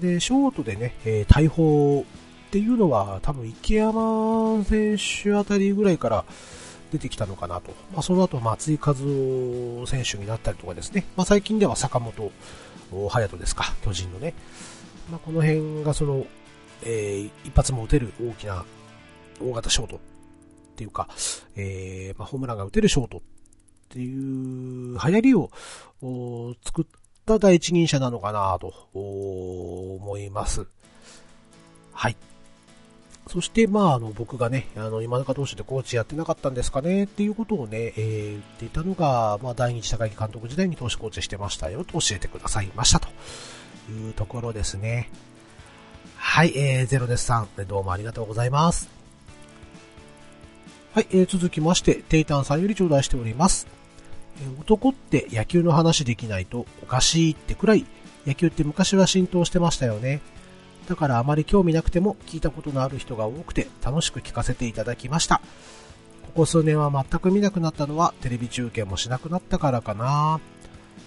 [0.00, 2.04] で、ショートでね、えー、大砲
[2.48, 6.24] っていうのは多分池山選手あたりぐらいから
[6.92, 7.72] 出てきたのかなと。
[7.92, 11.04] まあ、その後松井和夫選手になったりとかですね。
[11.16, 12.30] まあ、最近では坂本
[12.90, 14.34] 隼人ですか、巨人のね。
[15.10, 16.24] まあ、この辺がその、
[16.82, 18.64] えー、一発も打てる大きな
[19.40, 19.98] 大型ショートっ
[20.76, 21.08] ていうか、
[21.56, 23.22] えー、まあ、ホームランが打てるショート
[23.86, 25.50] っていう流行りを
[26.64, 26.84] 作っ
[27.24, 30.66] た第一人者なのかなと思います。
[31.92, 32.16] はい。
[33.28, 43.08] そして、まあ、あの、僕がね、あの、今中投手でコーチやってなかったんですかねっていうことをね、えー、言っていたのが、まあ、第二次高木監督時代に投手コーチしてましたよと教えてくださいましたと
[43.90, 45.10] いうところですね。
[46.14, 48.88] はい、えー、ゼロデスさん、どうもありがとうございます。
[50.94, 53.66] はい、えー、続きまして、テイタンさんより頂戴しております。
[54.58, 57.86] 男って野球の話できないとおかしいってくらい、
[58.26, 60.20] 野球って昔は浸透してましたよね。
[60.88, 65.40] だからあまり興味なくても聞いたことのある人が多くて楽しく聞かせていただきました。
[66.22, 70.40] ここ数年は全く見なくなったのはテレビ中継もしなくなったからかな。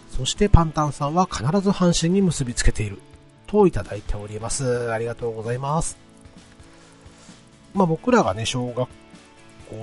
[0.10, 3.00] そしてパンタンさんは必ず阪神に結びつけている。
[3.48, 4.92] といただいております。
[4.92, 5.98] ありがとうございます。
[7.74, 8.90] まあ僕らがね、小学校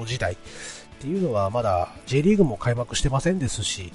[0.05, 0.37] 時代
[0.99, 3.93] っていうのはまだ J リーグも開幕してませんですし、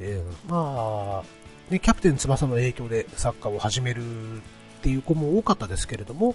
[0.00, 4.02] えー、まあ、ね、キャプテン翼の影響でサッカーを始める
[4.38, 4.40] っ
[4.82, 6.34] ていう子も多かったですけれども、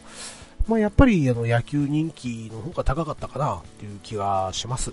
[0.67, 4.91] まあ、やっぱりあの野球人気の方が高かったかなっていう気がします。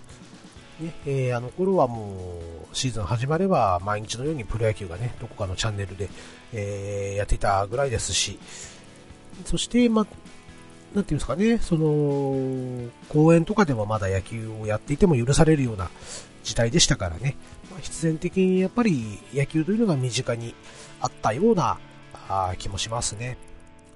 [0.80, 2.40] ねえー、あの頃はも
[2.72, 6.08] うシーズン始まれば毎日のようにプロ野球がね、どこかのチャンネルで、
[6.52, 8.38] えー、やっていたぐらいですし、
[9.44, 10.06] そして、まあ、
[10.94, 15.90] なんていうんですかね、その、公園とかでもまだ野球をやっていても許されるような
[16.44, 17.36] 時代でしたからね、
[17.70, 20.54] まあ、必然的にやっぱり野球というのが身近に
[21.00, 21.78] あったような
[22.28, 23.36] あ気もしますね。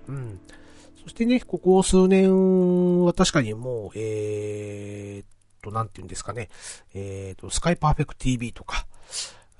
[0.09, 0.41] うん。
[1.03, 5.27] そしてね、ここ数年は確かにもう、えー、っ
[5.63, 6.49] と、なんて言うんですかね、
[6.95, 8.87] えー、っと、スカイパーフェクト TV とか、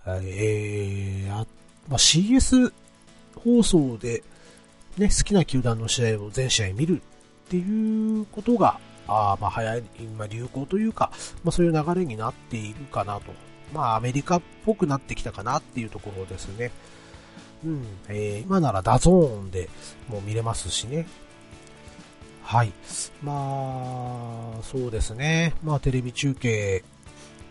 [0.07, 1.47] えー、あ
[1.89, 2.73] まあ、CS
[3.37, 4.25] 放送で、
[4.97, 7.01] ね、好きな球団の試合を全試合見る
[7.49, 11.11] っていうことが、あまあ、早い、今流行というか、
[11.43, 13.33] まあ、そういう流れになっているかなと。
[13.73, 16.71] まあ、アメリカっぽくなってきたかなっていうところですね。
[17.65, 19.69] うん、えー、今ならダゾーンで
[20.09, 21.07] もう見れますしね。
[22.43, 22.73] はい。
[23.23, 25.55] まあ、そうですね。
[25.65, 26.85] まあ、テレビ中継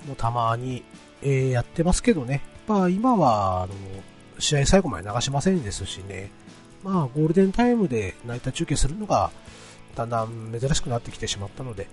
[0.07, 0.83] もたまに、
[1.23, 2.41] えー、やってますけどね。
[2.67, 3.73] まあ、今は、あの、
[4.38, 6.29] 試合最後まで流しませんですしね。
[6.83, 9.31] まあ、ゴールデンタイムでナイター中継するのが
[9.97, 11.88] だんだん珍しくなってきてしまったので、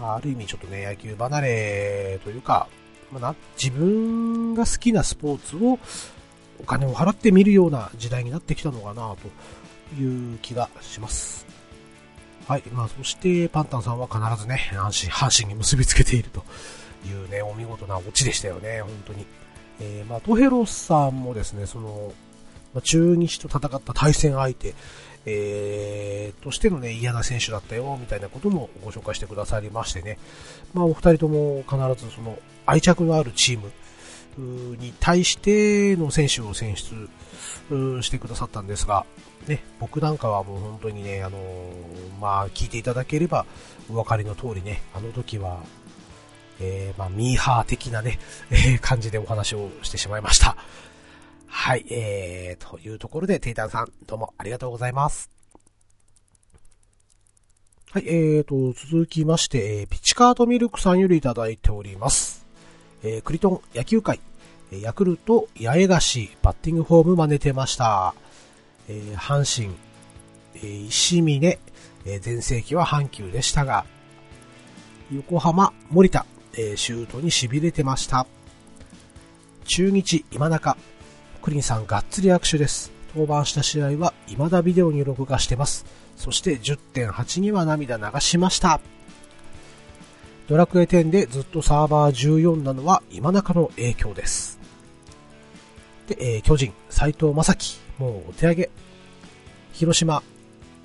[0.00, 2.68] まあ、ある意味ちょっとね、野球離れというか、
[3.12, 5.78] まあ、自分が好きなスポーツを
[6.58, 11.46] お金を払って見るような時代になってきたのかなという気がします。
[12.48, 12.62] はい。
[12.72, 16.44] まあ、そして、パンタンさんは必ずね、阪神、阪神に結びつけていると
[17.06, 19.26] いうね、お見事なオチでしたよね、本当に。
[19.80, 22.12] えー、まあ、トヘロさんもですね、その、
[22.74, 24.74] ま、中日と戦った対戦相手、
[25.26, 26.03] えー、
[26.44, 30.18] としてのね、嫌な選手だったよ、みたいなこともご紹介してくださりましてね。
[30.74, 37.08] まあ、お二人とも必ずその、愛着のあるチームに対しての選手を選出
[38.02, 39.06] してくださったんですが、
[39.48, 41.38] ね、僕なんかはもう本当にね、あの、
[42.20, 43.46] まあ、聞いていただければ
[43.88, 45.62] お分かりの通りね、あの時は、
[46.60, 48.18] えー、まあ、ミーハー的なね、
[48.50, 50.56] えー、感じでお話をしてしまいました。
[51.46, 55.43] はい、えー、というところで、テイタンさん、どうもありがとうございます。
[57.94, 62.44] はい、えーと、続きまして、えー、ピチカートミルクさんよりいただいております。
[63.04, 64.18] えー、クリトン野球界、
[64.72, 68.16] えヤクルト、八重樫、バッティングフォーム真似てました。
[68.88, 69.76] えー、阪神、
[70.56, 71.46] えー、石峰、
[72.04, 73.86] えー、前世紀は阪急でしたが、
[75.12, 76.26] 横浜、森田、
[76.58, 78.26] え、シュートに痺れてました。
[79.66, 80.76] 中日、今中、
[81.42, 82.90] クリンさんがっつり握手です。
[83.14, 85.86] 登板した試合は未だビデオに録画してます。
[86.16, 88.80] そして10.8には涙流しました。
[90.48, 94.58] ドラクエ10でずっとサーバー14なのは今中の影響です。
[96.06, 98.70] で、えー、巨人、斎藤正樹、もうお手上げ。
[99.72, 100.22] 広島、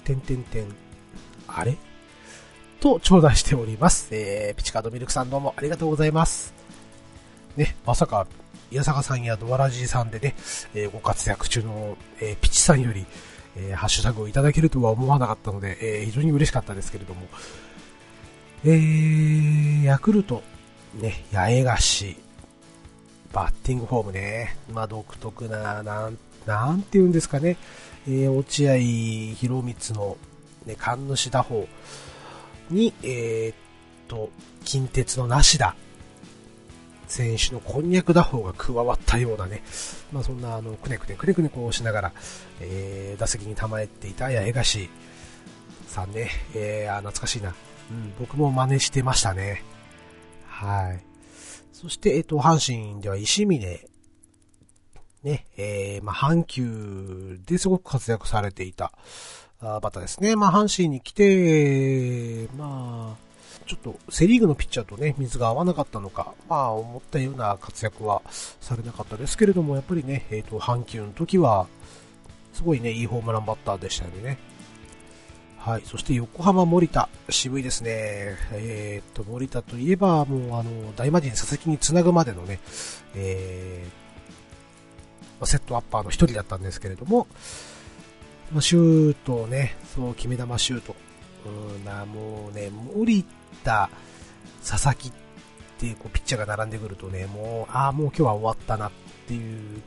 [0.04, 0.68] てんてんてん、
[1.48, 1.78] あれ？
[2.80, 4.08] と頂戴しております。
[4.12, 6.54] えー、ピチカードミルクさんどうもありがとうございます。
[7.58, 8.26] ね、まさか
[8.72, 10.36] 宮坂さんやドアラジーさんでね、
[10.74, 13.06] えー、ご活躍中の、えー、ピチさんより、
[13.56, 17.28] えー、ハッシュタグをいただけるとは思わなかったので、え非常に嬉しかったですけれども、
[18.66, 20.44] えー、ヤクルト、
[20.96, 22.18] ね、八重樫、
[23.32, 27.58] バッティングフォームね、まあ、独特な、なん、なんて言うんですかね、
[28.08, 28.76] えー、落合
[29.36, 30.18] 博光の、
[30.66, 31.68] ね、神主打法
[32.70, 33.56] に、えー、っ
[34.08, 34.30] と、
[34.66, 35.76] 近鉄のなしだ、
[37.10, 39.64] 選手のこんにゃく打法が加わったようなね、
[40.14, 42.12] まあそんなあの、くねくねくねくねこうしながら、
[42.62, 44.90] えー、打席に構えていた八重樫
[45.88, 47.54] さんね、えー、あ、懐かしいな。
[47.92, 49.64] うん、僕も真似してましたね。
[50.46, 51.04] はい。
[51.74, 53.60] そして、えっ、と、阪神では石峰、
[55.24, 58.94] ね、えー、まあ、阪急ですごく活躍されていた、
[59.62, 60.36] あバタですね。
[60.36, 63.29] まあ、阪神に来て、まあ、
[63.70, 71.68] ちょっとセリーグのピッチャーとね、水が合わなかったのか、まあ思ったような活躍はされなかったですけれども、やっぱりね、えっ、ー、と、阪急の時は、
[72.52, 74.40] すごいね、いいホームランバッターでしたよね。
[75.60, 75.84] はい。
[75.86, 77.10] そして横浜森田。
[77.30, 77.92] 渋いですね。
[78.54, 82.60] えっ、ー、と、森田といえば、もうあの、大魔神佐々木につなぐまでのね、
[83.14, 87.28] えー、セットアッパーの一人だったんですけれども、
[88.52, 90.96] ま、シュートをね、そう、決め球シュート。
[91.46, 93.26] うんな、もうね、森
[93.64, 93.90] 田、
[94.66, 95.12] 佐々木っ
[95.80, 98.92] ていうこうピッチャーが並んでくるとね、もう、ああ、もう今日は終わったなっ
[99.28, 99.82] ていう、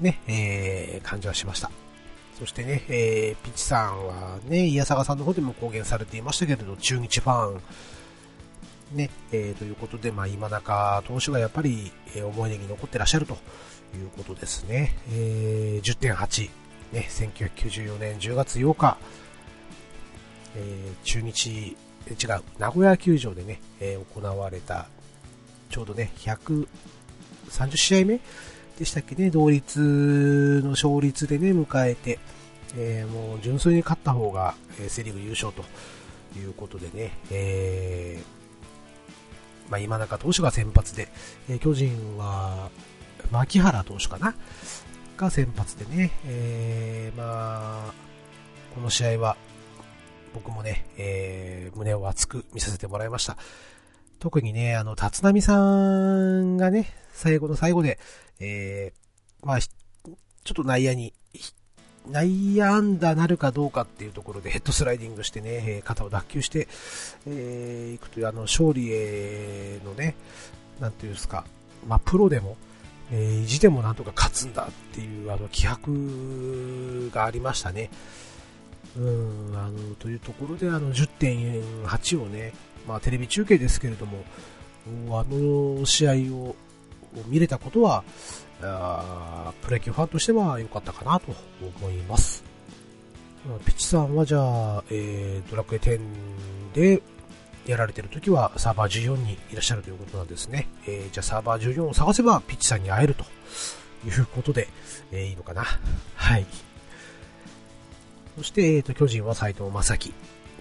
[0.00, 1.70] ね、えー、感じはしました。
[2.38, 7.60] そしてね、えー、ピッチさんはね、イヤサガさんの方でも公言されていましたけれど、中日ファン、
[8.92, 13.34] ね、えー、ということで、まあ、今中投手がやっぱり、えー、思い出に残ってらっしゃると
[13.94, 14.96] いうことですね。
[15.12, 16.50] えー、10.8、
[16.92, 18.96] ね、1994年10月8日、
[20.56, 21.76] えー、中日
[22.08, 24.86] 違う、名古屋球場でね、えー、行われた、
[25.70, 26.66] ちょうどね、130
[27.76, 28.20] 試合目
[28.78, 32.18] でしたっけね、同率の勝率でね、迎えて、
[32.76, 35.64] えー、もう純粋に勝った方が、えー、セリーグ優勝と
[36.38, 41.08] いうことでね、えー、まあ、今中投手が先発で、
[41.48, 42.70] え、巨人は、
[43.30, 44.34] 牧原投手かな
[45.16, 47.92] が先発でね、え、まあ、
[48.74, 49.36] この試合は、
[50.34, 53.36] 僕もね、えー、胸を熱く見させてもらいました。
[54.18, 57.98] 特にね、あの、立浪さんがね、最後の最後で、
[58.38, 60.12] えー、まあ、ちょ
[60.52, 61.14] っと内野に、
[62.08, 66.68] 内野安打なるかどうかっていうところでヘッドスライディングしてね、肩を脱臼して、
[67.26, 70.14] えー、いくという、あの、勝利へのね、
[70.80, 71.44] なんていうんですか、
[71.86, 72.56] まあ、プロでも、
[73.12, 77.90] えー、意地でもなんとか勝つんだっていう、あの、気迫がありましたね。
[78.96, 82.52] うん、あの、というところで、あの、10.8をね、
[82.86, 84.24] まあ、テレビ中継ですけれども、
[85.10, 86.56] あの試合を
[87.26, 88.04] 見れたことは、
[88.62, 91.34] あプロ野球ファンとしては良かったかなと
[91.80, 92.44] 思います。
[93.64, 94.38] ピッチさんはじゃ
[94.78, 96.00] あ、えー、ドラクエ10
[96.74, 97.02] で
[97.66, 100.68] やられてる時はサーバー14にいらっしゃるということなんですね。
[100.86, 103.24] えー、じゃあサーバー14を探せばピッチさんに会えると
[104.06, 104.68] いうことで、
[105.10, 105.64] えー、いいのかな。
[106.16, 106.46] はい。
[108.40, 110.14] そして、え、ー、と、巨人は斎藤正樹。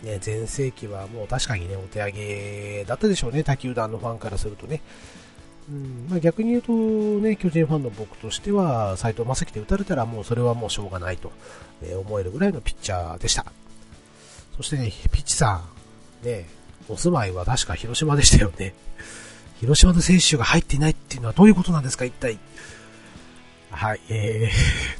[0.03, 4.81] ね、前世紀はもう確かにね、お手上げだったでしょうね、他球団のファンからするとね。
[5.69, 11.31] うんまあ、逆に言うと、ね、巨人ファンの僕としては、斎藤正樹で打たれたらもうそれはもうしょうがないと、
[11.81, 13.45] え思えるぐらいのピッチャーでした。
[14.57, 15.61] そしてね、ピッチさ
[16.23, 16.49] ん、ね、
[16.89, 18.73] お住まいは確か広島でしたよね。
[19.61, 22.39] 広島の選手が入っていないっていうのはどういうことなんですか、一体。
[23.71, 24.49] はい、え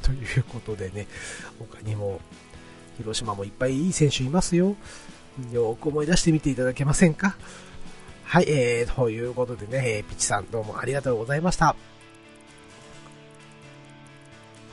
[0.02, 1.06] ということでね、
[1.58, 2.22] 他にも、
[3.00, 4.76] 広島もいっぱいいい選手いますよ。
[5.52, 7.34] よく思い出してみていただけませんか？
[8.24, 11.74] はい、えー、ということでね、ピチさんどうもありがとうございました。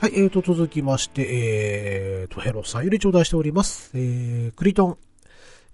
[0.00, 1.26] はい、えーと、続きまして、
[2.22, 3.90] えーと、ヘロスさんより頂戴しております。
[3.94, 4.98] えー、クリトン。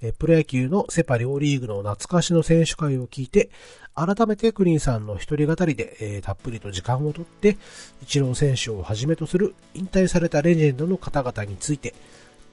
[0.02, 3.50] えプロ野球のセパ両リーグの懐かしの選手会を聞いて、
[3.94, 7.56] 改めてクリンさんの一人語りで、えー、たっぷりと時間をとって、
[8.02, 11.94] イチロー選手をはじめとする引退されたレジェンドの方々について、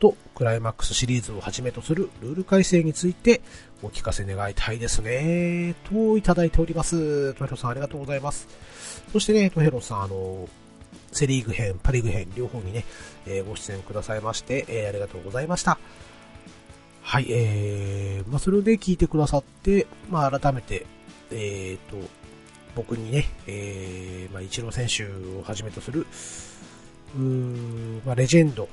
[0.02, 3.42] と、クライマックスシリーズをはじめとするルール改正について
[3.84, 5.76] お聞かせ願いたいですね。
[5.90, 7.36] といただいております。
[7.36, 8.48] トヘロさんありがとうございます。
[9.14, 10.50] そしてね、トヘロさん、あの、
[11.12, 12.84] セリーグ編、パリーグ編、両方にね、
[13.28, 15.78] えー、ご出演くださいまして、えー、ありがとうございました。
[17.04, 20.88] はい、えー、まあ、それで聞いてくださって、まあ、改めて、
[21.30, 21.98] えーと、
[22.76, 25.04] 僕にね、えー、まあ、イチロー選手
[25.38, 26.08] をはじめとする、
[27.16, 28.68] うーまあ、レジェンド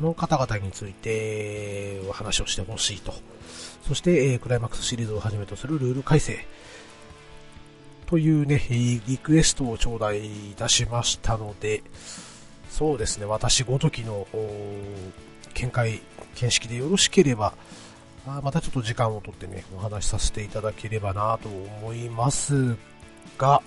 [0.00, 3.14] の方々についてお話をしてほしいと。
[3.86, 6.46] そして、え、クライマックスシリーズをはじめとするルール改正
[8.06, 11.82] というね、リクエストを頂戴いたしましたので、
[12.68, 14.26] そうですね、私ごときの
[15.54, 16.00] 見解、
[16.34, 17.54] 見識でよろしければ、
[18.26, 22.76] またちょっと時間をとってね、お話しさせていただければなと思います
[23.38, 23.62] が、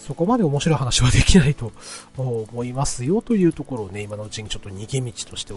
[0.00, 1.72] そこまで面白い話はできないと
[2.16, 5.54] 思いますよというところをね、今のうちにちょっと逃げ道として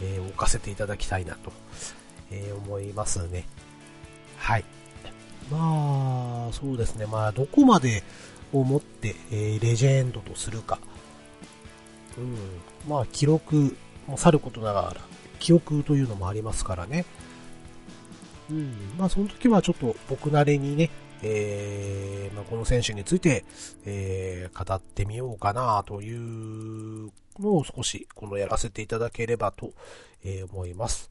[0.00, 1.52] えー、置かせていただきたいなと、
[2.30, 3.46] えー、思いますね。
[4.36, 4.64] はい。
[5.50, 7.06] まあ、そうですね。
[7.06, 8.04] まあ、どこまで
[8.52, 10.78] をもって、えー、レジェンドとするか。
[12.16, 12.36] うん。
[12.88, 14.96] まあ、記録もさることながら、
[15.40, 17.04] 記憶というのもありますからね。
[18.50, 18.72] うん。
[18.98, 20.90] まあ、その時はちょっと僕なりにね、
[21.22, 23.44] えー、まあ、この選手について、
[23.84, 29.72] えー、語ってみようかなというのを少しこのやらせていただければと、
[30.24, 31.10] え、思います。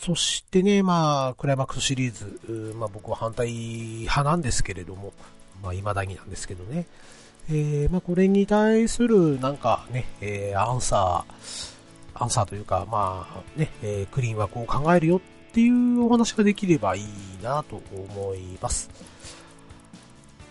[0.00, 5.12] そしてね、まあ、クライマックスシリーズ、まあ僕は反対派なんですけれども、
[5.62, 6.86] まあ未だになんですけどね、
[7.50, 15.20] えー、まあこれに対するなんかね、えー、アンサー、アンサーというか、まあね、えー、クリーンはこう考えるよ
[15.52, 17.04] っていうお話ができればいい
[17.42, 18.88] なと思います。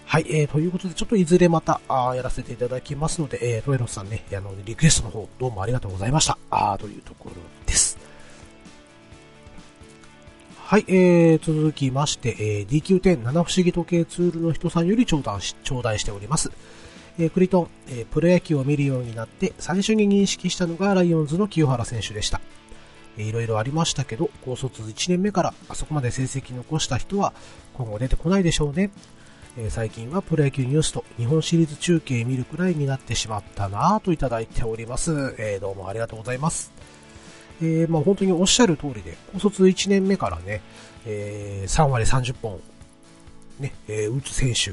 [0.05, 6.37] はい、えー、ということで、ちょっといずれまた、あやらせていただきますので、えー、トエロスさんね、あの、リクエストの方、どうもありがとうございました。
[6.51, 7.35] あというところ
[7.65, 7.97] です。
[10.55, 16.51] はい、えー、続きまして、えー、DQ10 七不思議時計ツールの人さんより頂戴し頂戴しております。
[17.17, 22.39] えー、クリトン、えー、プロ野球を見るようになって最初に認識したのがライオンズの清原選手でした。
[23.17, 27.33] いろいろありましたけど、高卒1年目からあそこまで成績残した人は
[27.73, 28.91] 今後出てこないでしょうね。
[29.57, 35.35] えー、最近はプロ野球ニュースと日本シリーズ中継見るくらいになってしまったなぁといただいております。
[35.37, 36.71] えー、どうもありがとうございます。
[37.61, 40.61] えー、まあ本当におっしゃる通りで、高卒1年目からね、
[41.05, 42.59] え、3割30本、
[43.59, 44.71] ね、え、打つ選手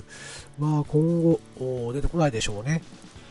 [0.63, 1.41] は今後
[1.93, 2.83] 出てこないでしょうね。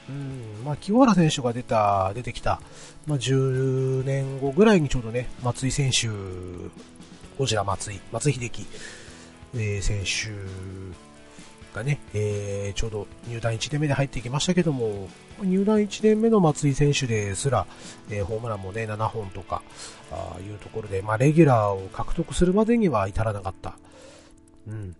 [0.09, 2.61] うん、まあ、清原選手が出た、出てきた、
[3.05, 6.07] まあ、10年後ぐらいにちょうどね、松井選手、
[7.37, 8.65] ゴジラ松井、松井秀喜、
[9.55, 10.31] えー、選手
[11.75, 15.09] がね、えー、ちょうど入団1年目で入ってきましたけども、
[15.43, 17.67] 入団1年目の松井選手ですら、
[18.09, 19.61] えー、ホームランもね、7本とか、
[20.11, 23.77] あいうところで、まあ、レギュラーを獲得するまでには至らなかった。
[24.67, 24.95] うん。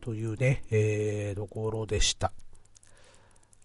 [0.00, 2.32] というね、えー、ところでした。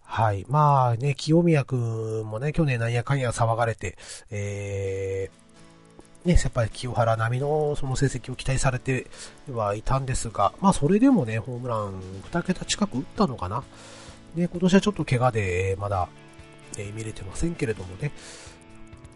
[0.06, 0.46] はい。
[0.48, 3.98] まあね、清宮くんもね、去年なんやかんや騒がれて、
[4.30, 9.08] えー、ね、先輩清原並みのその成績を期待されて
[9.52, 12.00] はいたんですが、まあそれでもね、ホームラン
[12.32, 13.62] 2桁近く打ったのかな。
[14.36, 16.08] ね、今年はちょっと怪我でまだ、
[16.78, 18.12] え、見れてませんけれどもね、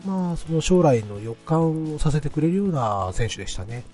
[0.05, 3.85] まあその将来の予感をさせてくれるような選手でしたね。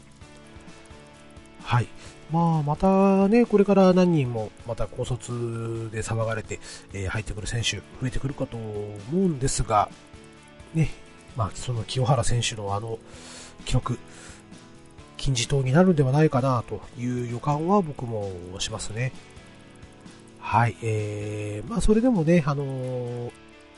[1.63, 1.89] はい。
[2.31, 6.59] まあ、またね、これから何人もまた高卒で騒がれて、
[6.93, 9.89] えー、入ってくる選手増えてくるかと思うんですが、
[10.75, 10.91] ね、
[11.37, 12.99] まあ、その清原選手のあの
[13.65, 13.99] 記録、
[15.17, 19.13] 金字塔になるんではないかなという予感は僕もしますね。
[20.41, 23.31] はい、えー、まあそれでもね、あのー、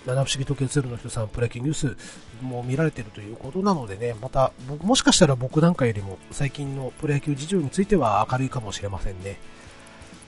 [0.06, 1.96] 七不思議時計ツールの人さん、プロ野球ニュース
[2.42, 9.38] も見られてるということなのでね、また、もしかしたら僕なんかよりも最近のプロ野球事情については明るいかもしれませんね。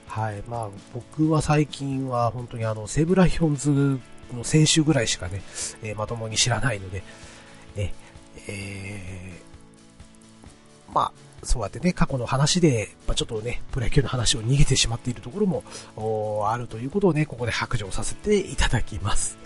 [0.06, 4.00] はい、まあ僕は最近は本当にあの、西武ライオンズ
[4.34, 5.42] の選手ぐらいしかね、
[5.82, 7.02] えー、まともに知らないので、
[7.76, 7.94] ね、
[8.48, 11.12] えー、まあ、
[11.42, 15.62] そうやってね、過去の話で、まあ、ちょっとね、プロ野球の話を逃げてしまっているところも、
[16.50, 19.38] あるということをね、ここで白状させていただきます。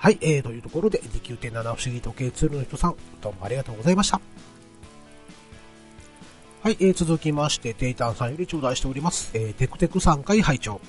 [0.00, 4.18] はい、えー、というところで、2.7不思議時計ツールの人さん、どうもありがとうございました。
[6.62, 9.30] はい、えー、続きまして、テイタンさんより頂戴しております。
[9.34, 10.80] えー、テクテク3回拝聴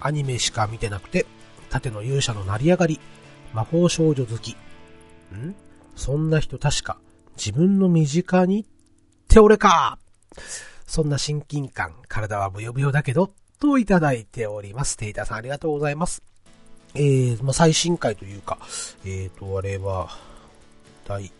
[0.00, 1.26] アニメしか見てなくて、
[1.68, 3.00] 盾の勇者の成り上がり、
[3.52, 4.52] 魔法少女好き。
[4.52, 5.54] ん？
[5.94, 6.96] そんな人確か、
[7.36, 8.66] 自分の身近にっ
[9.28, 9.98] て俺か
[10.86, 13.30] そんな親近感、体はブヨブヨだけど、
[13.60, 14.96] といただいております。
[14.96, 16.22] テイタさんありがとうございます。
[16.94, 18.58] えー、まあ、最新回というか、
[19.04, 20.08] えーと、あれは、
[21.06, 21.30] 第、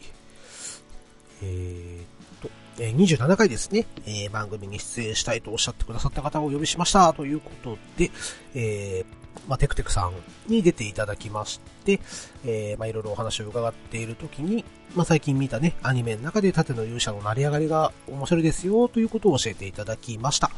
[1.42, 7.12] えーと、え27回ですね、えー、番組に出演したいとおっしゃってくださった方をお呼びしました。
[7.12, 8.10] ということで、
[8.54, 9.04] え、
[9.46, 10.12] まあ、テクテクさん
[10.50, 12.00] に出ていただきまして、
[12.44, 20.50] え、ま、いろいろお話を伺っているときに、まあ、最近見たね、アニメの中で盾の勇者の成り上がりが面白いですよ、ということを教えていただきました。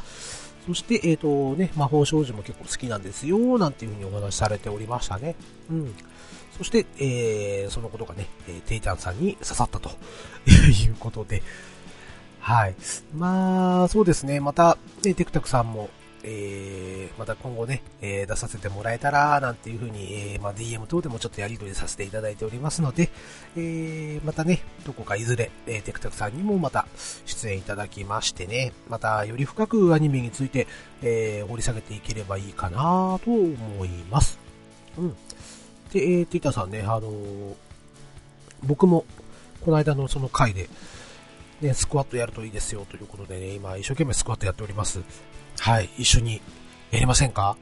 [0.67, 5.35] そして、えっ、ー、とね、魔法少女も結構好きなんですよ、なんていうふうにお話しされておりましたね。
[5.69, 5.95] うん。
[6.57, 8.27] そして、えー、そのことがね、
[8.67, 9.89] テイタンさんに刺さったと
[10.85, 11.41] いうことで、
[12.39, 12.75] はい。
[13.15, 14.39] まあ、そうですね。
[14.39, 15.89] また、ね、テクタクさんも、
[16.23, 23.09] えー、また今後ね、えー、出させてもらえたら、なんていう風に、えー、まあ、DM 等でもちょっとやり取りさせていただいておりますので、
[23.55, 26.85] えー、またね、どこかいずれ、えー、テクテクさんにもまた
[27.25, 30.67] 出演いただきましてね、またより深くアニメについて、
[31.01, 34.39] えー、掘り下げていければいいかなと思います。
[34.97, 35.15] うん。
[35.91, 37.55] で、えー、ティータさんね、あのー、
[38.63, 39.05] 僕も、
[39.61, 40.69] この間のその回で、
[41.61, 45.01] ね、スクワットやるといいですよということでね、今一生懸命スクワットやっております。
[45.61, 46.41] はい、一緒に
[46.89, 47.55] やりませんか？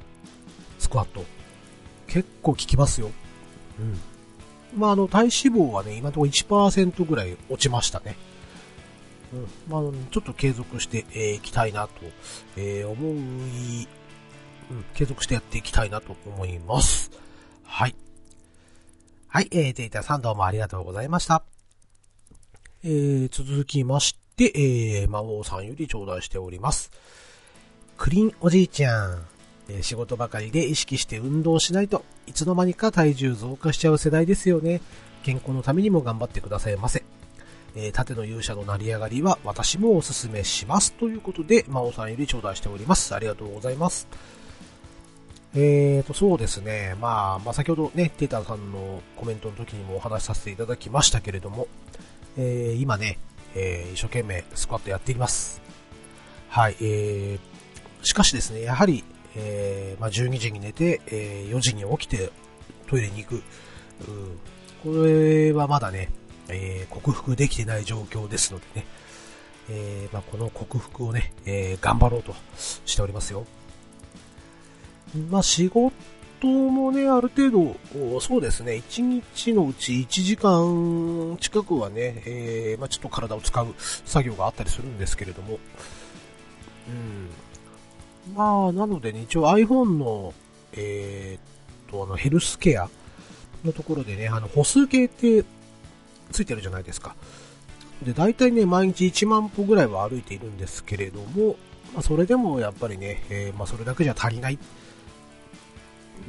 [0.80, 1.26] スクワット。
[2.08, 3.12] 結構効きますよ。
[3.78, 4.80] うん。
[4.80, 8.16] まあ、あの、体脂肪はね、今のところ1%ぐらい落ちましたね。
[9.34, 9.48] うん。
[9.68, 9.82] まあ、
[10.12, 11.94] ちょっと継続してい、えー、きたいなと、
[12.56, 13.16] えー、思
[13.50, 13.88] い、
[14.72, 17.12] うん、継続してやっていきたいなと思います。
[17.66, 17.96] はい。
[19.28, 21.44] はい、えー、データさんどうもありがとうございました。
[22.82, 24.54] えー、続きまして、
[25.02, 26.92] えー、魔王さんより頂戴しております。
[28.00, 29.26] クリンおじいちゃん。
[29.68, 34.80] え仕事ばかりで意識して運動しないといつの間にか体重増加しちゃう世代ですよね。
[35.22, 37.04] 健康のためにも頑張ってくださいませ。
[37.76, 40.94] えー、盾の勇者の成り上がりは私もおすすめします。
[40.94, 43.14] ということで、魔王さんより頂戴しております。
[43.14, 44.08] ありがとうございます。
[45.54, 46.96] えーと、そうですね。
[47.02, 51.68] まあ、まあ、先ほどね、テータさんのコメントの時にもお話しさせていただきましたけれども、
[52.38, 53.20] えー、今ね、
[53.56, 55.62] えー、一生懸命スクワットやっています。
[56.50, 57.49] はい、えー、
[58.04, 59.04] しかしですね、やはり、
[59.36, 62.32] えー、まあ、12時に寝て、えー、4時に起きて
[62.88, 63.44] トイレに行く。
[64.08, 64.40] うん、
[64.84, 66.10] これはまだね、
[66.48, 68.86] えー、克服できてない状況ですのでね、
[69.70, 72.34] えー、まあ、この克服をね、えー、頑張ろうと
[72.86, 73.46] しておりますよ。
[75.30, 75.92] まあ、仕事
[76.48, 85.60] もね、ある程度、そうですね、1日のうち1時間近くはね、え、まあ、ちょっと体を使う作業があったりするんですけれども、
[86.88, 87.30] うん、
[88.36, 90.34] まあ、なのでね、一応 iPhone の、
[90.74, 92.90] えー、っと、あの、ヘルスケア
[93.64, 95.44] のところでね、あの、歩数計って
[96.32, 97.16] ついてるじゃないですか。
[98.04, 101.58] で、大体ね、毎日1万歩ぐらいは歩いているんですけれども、
[101.94, 104.60] まあ、それでもやっぱりね、えー、まあ、それだけじゃ足りない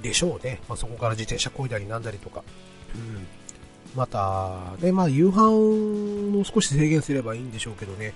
[0.03, 0.61] でしょうね。
[0.69, 2.43] まあ、そこから自転車こいだりなんだりとか。
[2.95, 3.27] うん。
[3.95, 5.51] また、ね、まあ、夕飯
[6.41, 8.15] を少し制限すればいいんでしょうけどね。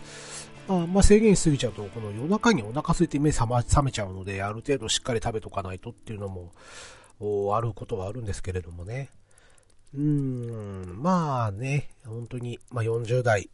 [0.69, 6.53] あまあ、制限しすぎちゃうと、この夜中にお腹空いて目覚ま、覚めちゃうので、ある程度しっかり食べとかないとっていうのも、
[7.55, 9.11] あることはあるんですけれどもね。
[9.97, 13.49] うん、まあね、本当に、まあ、40代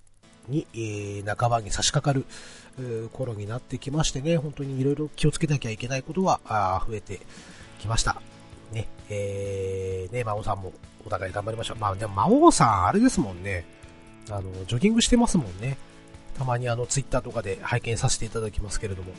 [0.49, 2.25] に、えー、半ばに差し掛かる、
[3.13, 7.21] 頃になってきましてね、本当にいろいろ気をつけなきゃいけないことは、あ増えて
[7.79, 8.23] きました。
[8.73, 10.73] ね、えー、ね、魔王さんも
[11.05, 11.77] お互い頑張りましょう。
[11.79, 13.67] まあ、でも魔王さん、あれですもんね。
[14.31, 15.77] あの、ジョギングしてますもんね。
[16.37, 19.13] たまにあのツイッターとかで拝見させていただきますけれども。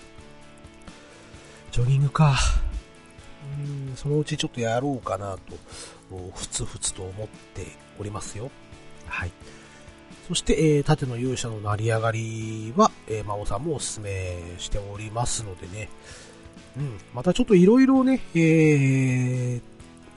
[1.72, 2.36] ジョギングか。
[3.58, 5.58] うんそのうちちょっとやろうかなと、
[6.36, 7.68] ふつふつと思って
[8.00, 8.52] おりますよ。
[9.08, 9.32] はい。
[10.28, 15.90] そして、えー、縦の勇者の成り上がりは、えー、魔王さんもお勧めしておりますのでね。
[16.78, 16.98] うん。
[17.14, 18.40] またちょっといろいろね、え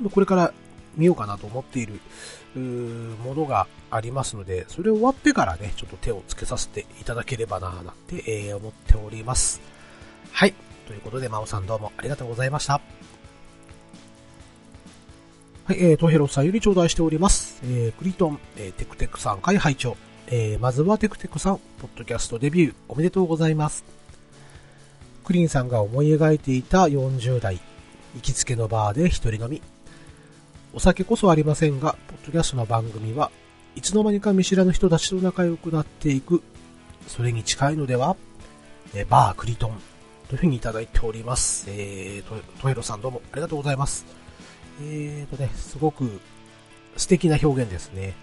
[0.03, 0.53] ー、これから
[0.97, 2.01] 見ようかなと思っている、
[2.59, 9.61] ものがありますので、それ終わってからね、ちょっと手をつけさせていただければなぁなんて、えー、思っております。
[10.33, 10.55] はい。
[10.87, 12.81] ということで、まおさんどうもありがとうございました。
[15.65, 17.61] はい、えー、トヘロさんより頂戴しております。
[17.65, 19.97] えー、クリトン、えー、テクテクさん会拝聴
[20.27, 23.85] えー、まずはテクテクさん、ポッドキャストデビューおめでとうございます。
[25.25, 27.61] クリンさんが思い描いていた40代、
[28.15, 29.74] 行きつけのバーで一人飲み。
[30.75, 33.31] お酒こそありませんが、ポッドキャストの番組は
[33.77, 36.43] いつの間にか見知らぬ人たちと仲良くなっていく、
[37.07, 38.17] それに近いのでは、
[38.93, 39.81] えバークリトン
[40.29, 41.67] というふうにいただいております。
[41.69, 44.05] えー、トトヘロさんどうもありがとうございます。
[44.81, 46.21] えーとね、すごく
[46.97, 48.15] 素敵な表現ですね。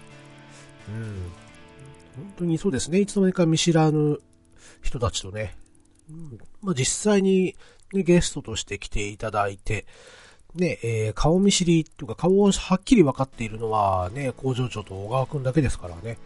[0.88, 1.32] うん。
[2.16, 2.98] 本当にそうですね。
[3.00, 4.18] いつの間にか見知らぬ
[4.82, 5.56] 人たちとね、
[6.10, 7.56] うん、まあ、実際に、
[7.94, 9.86] ね、ゲストとして来ていただいて、
[10.54, 16.18] ね、えー、顔見知りというか顔をはっきり分かっているのはね、工場長と小川くんだけですからね。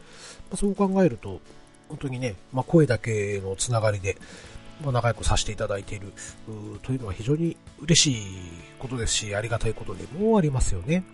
[0.50, 1.40] まあ、そう考えると、
[1.88, 4.16] 本当にね、まあ、声だけのつながりで、
[4.82, 6.12] まあ、仲良くさせていただいている
[6.82, 8.26] というのは非常に嬉しい
[8.78, 11.04] ことですし、ありがたいことでもありますよね。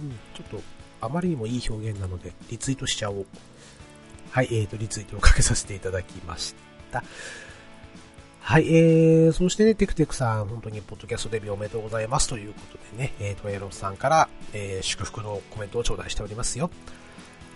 [0.00, 0.62] うん、ちょっと、
[1.00, 3.26] あまりにもいい表現なので、リツイートしちゃおう。
[4.30, 6.54] はい、えーと、リツイートをかけさせていただきまし
[6.90, 7.04] た。
[8.46, 16.70] はい、えー、そしてね、テクテクさん、本当にポッドキャストデビューおめでとうございますということでね、えー、トエロスさんから、えー、祝福のコメントを頂戴しておりますよ。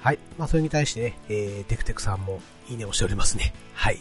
[0.01, 3.53] はい、まあ、それに対してね、えー、テクテクさんもいいねをしておりますね。
[3.75, 3.99] はい。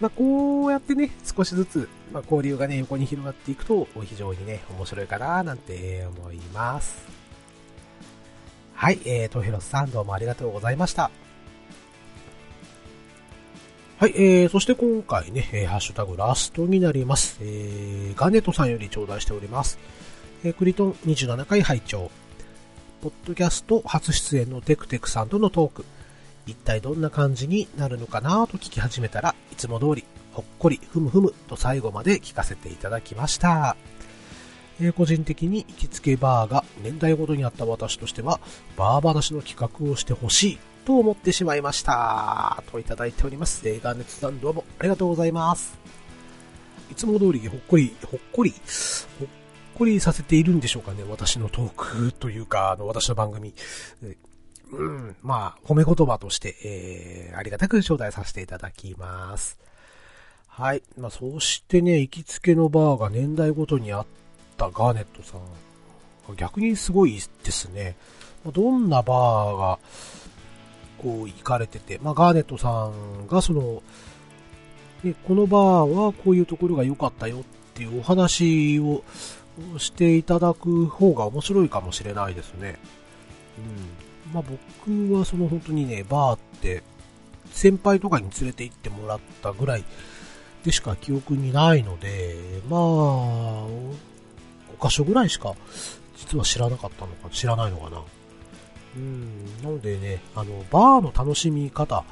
[0.00, 7.04] まあ、こうやってね、少しずつ、まあ、交流がね、横に広がっていくと、非常にね、面白いかな、なんて思います。
[8.74, 11.10] はい、えー、トヘロスさんどうもありがとうございました。
[14.02, 17.38] はい、えー、そして今回ね、え、ハッシュタグラストになります。
[17.40, 19.78] えー、ガネットさんより頂戴しております。
[20.42, 22.10] えー、クリトン27回拝聴
[23.00, 25.84] ポッドキャスト初出演のテクテクさんとのトーク。
[26.48, 33.76] 一体どんな感じになるのかなと聞き始めたらいつも通り、ほっこり、ふむふむと最後まで聞かせていただきました。
[34.80, 38.40] えー、個人的に行きつけバーが年代ごとにあった私としては、
[38.76, 42.62] バー話の企画をしてほしいと思ってしまいました。
[42.70, 43.68] といただいております。
[43.68, 45.78] 映画熱さんどうもありがとうございます。
[46.90, 48.50] いつも通りほっこり、ほっこり、
[49.18, 49.28] ほっ
[49.74, 51.04] こりさせているんでしょうかね。
[51.08, 51.72] 私のトー
[52.08, 53.54] クというか、あの、私の番組。
[54.72, 59.58] うん、まあ、褒め言葉として、えー、ありがたく招待させていただきます。
[60.48, 60.82] はい。
[60.98, 64.06] まあ、そしてね、行きつけのバーが年代ごとにあっ
[64.56, 65.40] たガーネットさん。
[66.36, 67.96] 逆にすごいですね。
[68.52, 69.78] どんなバーが、
[71.02, 73.82] こう行かれてて、まあ、ガーネットさんがその、
[75.02, 77.42] ね、このバーはこういうところが良かったよっ
[77.74, 79.02] ていうお話を
[79.78, 82.78] していただく方が面白いかもしれないですね。
[83.58, 84.34] うん。
[84.34, 86.82] まあ、僕はその本当にね、バーって
[87.50, 89.84] 先輩とかに連れて行ってもらったぐらい
[90.64, 92.36] でしか記憶にないので、
[92.68, 93.66] まあ、5
[94.80, 95.54] 箇所ぐらいしか
[96.16, 98.02] 実は知らなかったのか、知らないのかな。
[98.96, 102.04] うん、なのでね、あの、バーの楽しみ方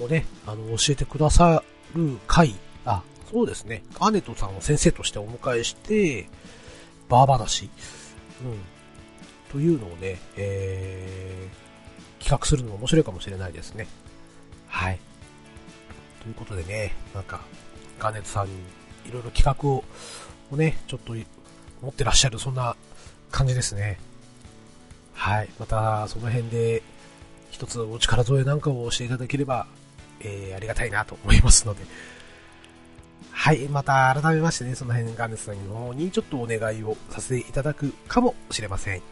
[0.00, 1.62] をね、あの、教えてくださ
[1.94, 2.54] る回、
[2.84, 6.28] あ、そうですね、ガーネットさんを先生としてお迎えして、
[7.08, 7.70] バー話、うん、
[9.52, 13.86] というのをね、えー、企画するのも面白いかもしれないですね。
[14.68, 14.98] はい。
[16.22, 17.40] ということでね、なんか、
[17.98, 18.52] ガーネットさんに
[19.08, 21.14] いろいろ企画をね、ちょっと
[21.82, 22.76] 持ってらっしゃる、そんな
[23.30, 23.98] 感じですね。
[25.16, 25.48] はい。
[25.58, 26.82] また、その辺で、
[27.50, 29.66] 一つお力添えなんかをしていただければ、
[30.20, 31.82] えー、ありがたいなと思いますので。
[33.32, 33.60] はい。
[33.68, 39.02] また、改めましてね、その辺、ガーネスさんの方にちょっとお願いをさせていただくかもしれません。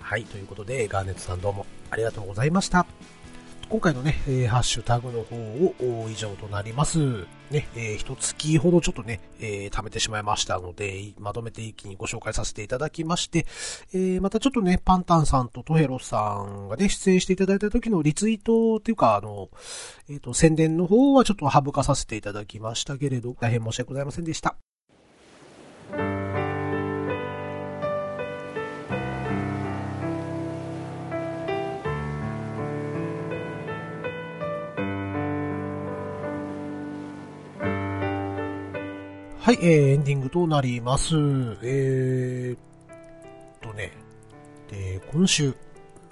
[0.00, 0.24] はい。
[0.24, 2.86] ということで、ガーネットさんどうもありがとうございました。
[3.70, 6.98] 今回のね、えー、ハッシュタグの方を以上となります。
[7.52, 13.46] ね、えー、一月ほどちょっとね、えー、貯めてしまいましたので、まとめて一気にご紹介させていただきまして、
[13.92, 19.50] えー、またちょっとね、パンタンさんとトヘロさんがね、出演していただいた時のリツイートっていうか、あの、
[20.08, 24.56] えっ、ー、と、宣伝の方はちょっと省かさせていただきましたけれど、大変申し訳ございませんでした。
[39.42, 41.14] はい、えー、エンディングとなります。
[41.62, 42.56] えー、
[43.66, 43.90] とね、
[44.70, 45.54] で、今週、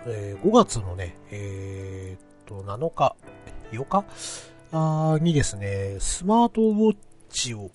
[0.06, 3.16] えー5月のね、えー、と、7日、
[3.70, 4.04] 8日？
[4.72, 6.96] あにですね、スマートウォッ
[7.28, 7.70] チを、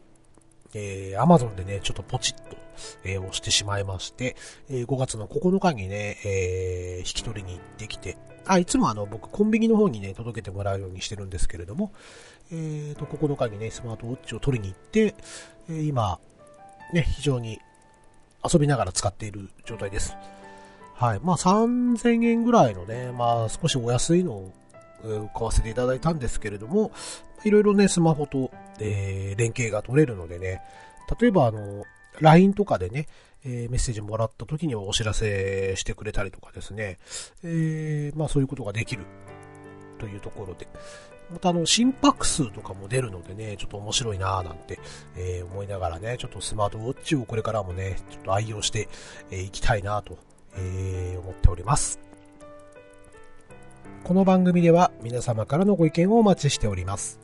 [0.74, 2.58] えー、Amazon でね、ちょっとポチッと、
[3.04, 4.36] えー押してしまいまして、
[4.72, 11.92] えー5月の9日にね、えー引き取りに行ってきて、あ、いつもあの、僕、コンビニの方にね、届けてもらうようにしてるんですけれども、
[12.52, 15.16] えーと、9日にね、スマートウォッチを取りに行って、
[15.70, 16.20] えー今、
[16.92, 17.60] ね、非常に
[18.44, 20.16] 遊びながら使っている状態です。
[20.96, 21.20] はい。
[21.24, 24.54] まあ、3000円ぐらいのね、まあ、少しお安いのを、
[25.04, 26.92] 買わせていただいたんですけれども、
[27.44, 30.62] いろいろね、スマホと、えー連携が取れるのでね、
[31.20, 31.84] 例えばあの、
[32.20, 33.08] LINE とかでね、
[33.46, 36.98] えーメッセージもらった時にはお知らせしてくれたりとかですね、
[37.44, 39.06] えーまあそういうことができる
[40.00, 40.68] というところで、
[41.32, 44.80] またあの、心拍数とかも出るのでね、ちょっと面白いなぁなんて、
[45.16, 48.88] えー思いながらね、ちょっとスマートウォッチをこれからもね、ちょっと愛用して
[49.32, 50.18] えいきたいなぁと、
[50.56, 52.00] えー思っております。
[54.04, 57.20] この番組では皆様からのご意見をお待ちしております。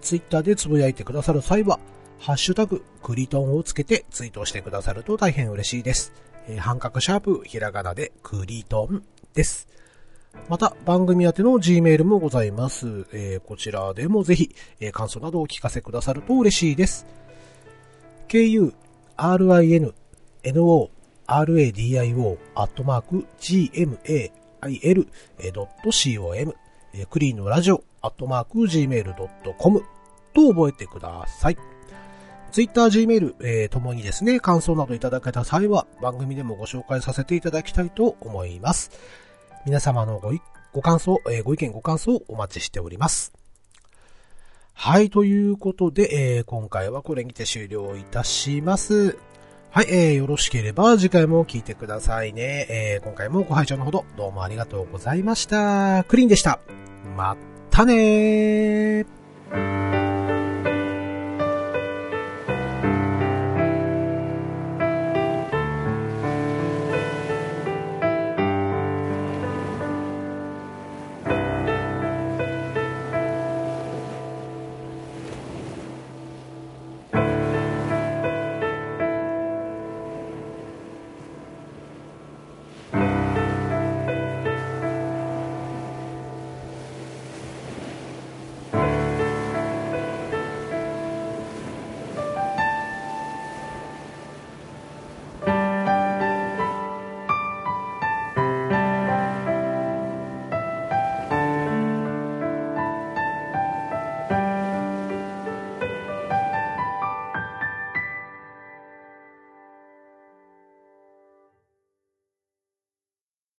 [0.00, 1.80] ツイッターでつぶやいてくださる際は、
[2.22, 6.12] ハッシュタグ、クリトンをつけてツイートしてくださると大変嬉しいです。
[6.46, 9.02] えー半角シャープ、ひらがなでクリトン
[9.34, 9.66] です。
[10.48, 13.08] また、番組宛ての Gmail もございます。
[13.12, 17.06] えーこちらでもぜひ、えー感想などをお聞かせくださると嬉しいです。
[18.28, 18.72] ku,
[19.18, 19.92] rin,
[20.54, 20.90] no,
[21.26, 24.30] radio, アットマーク、gmail,
[25.82, 26.54] .com,
[26.94, 29.84] えクリーンのラジオ、アットマーク、gmail.com
[30.34, 31.71] と覚えてください。
[32.52, 38.90] ツイッター、Gmail、えーともにですね、感想などいただけた際は、番組でもご紹介させていただきたいと思います。
[39.64, 40.32] 皆様のご
[40.72, 43.32] ご感想、えーご意見ご感想をお待ちしております。
[44.74, 49.16] はい、ということで、えー今回はこれにて終了いたします。
[49.70, 52.66] はい、えーよろしければ次回も聞いてくださいね。
[52.68, 56.04] えー今回もご拝聴のほどどうもありがとうございました。
[56.04, 56.60] クリーンでした。
[57.16, 57.34] ま
[57.70, 60.11] たねー。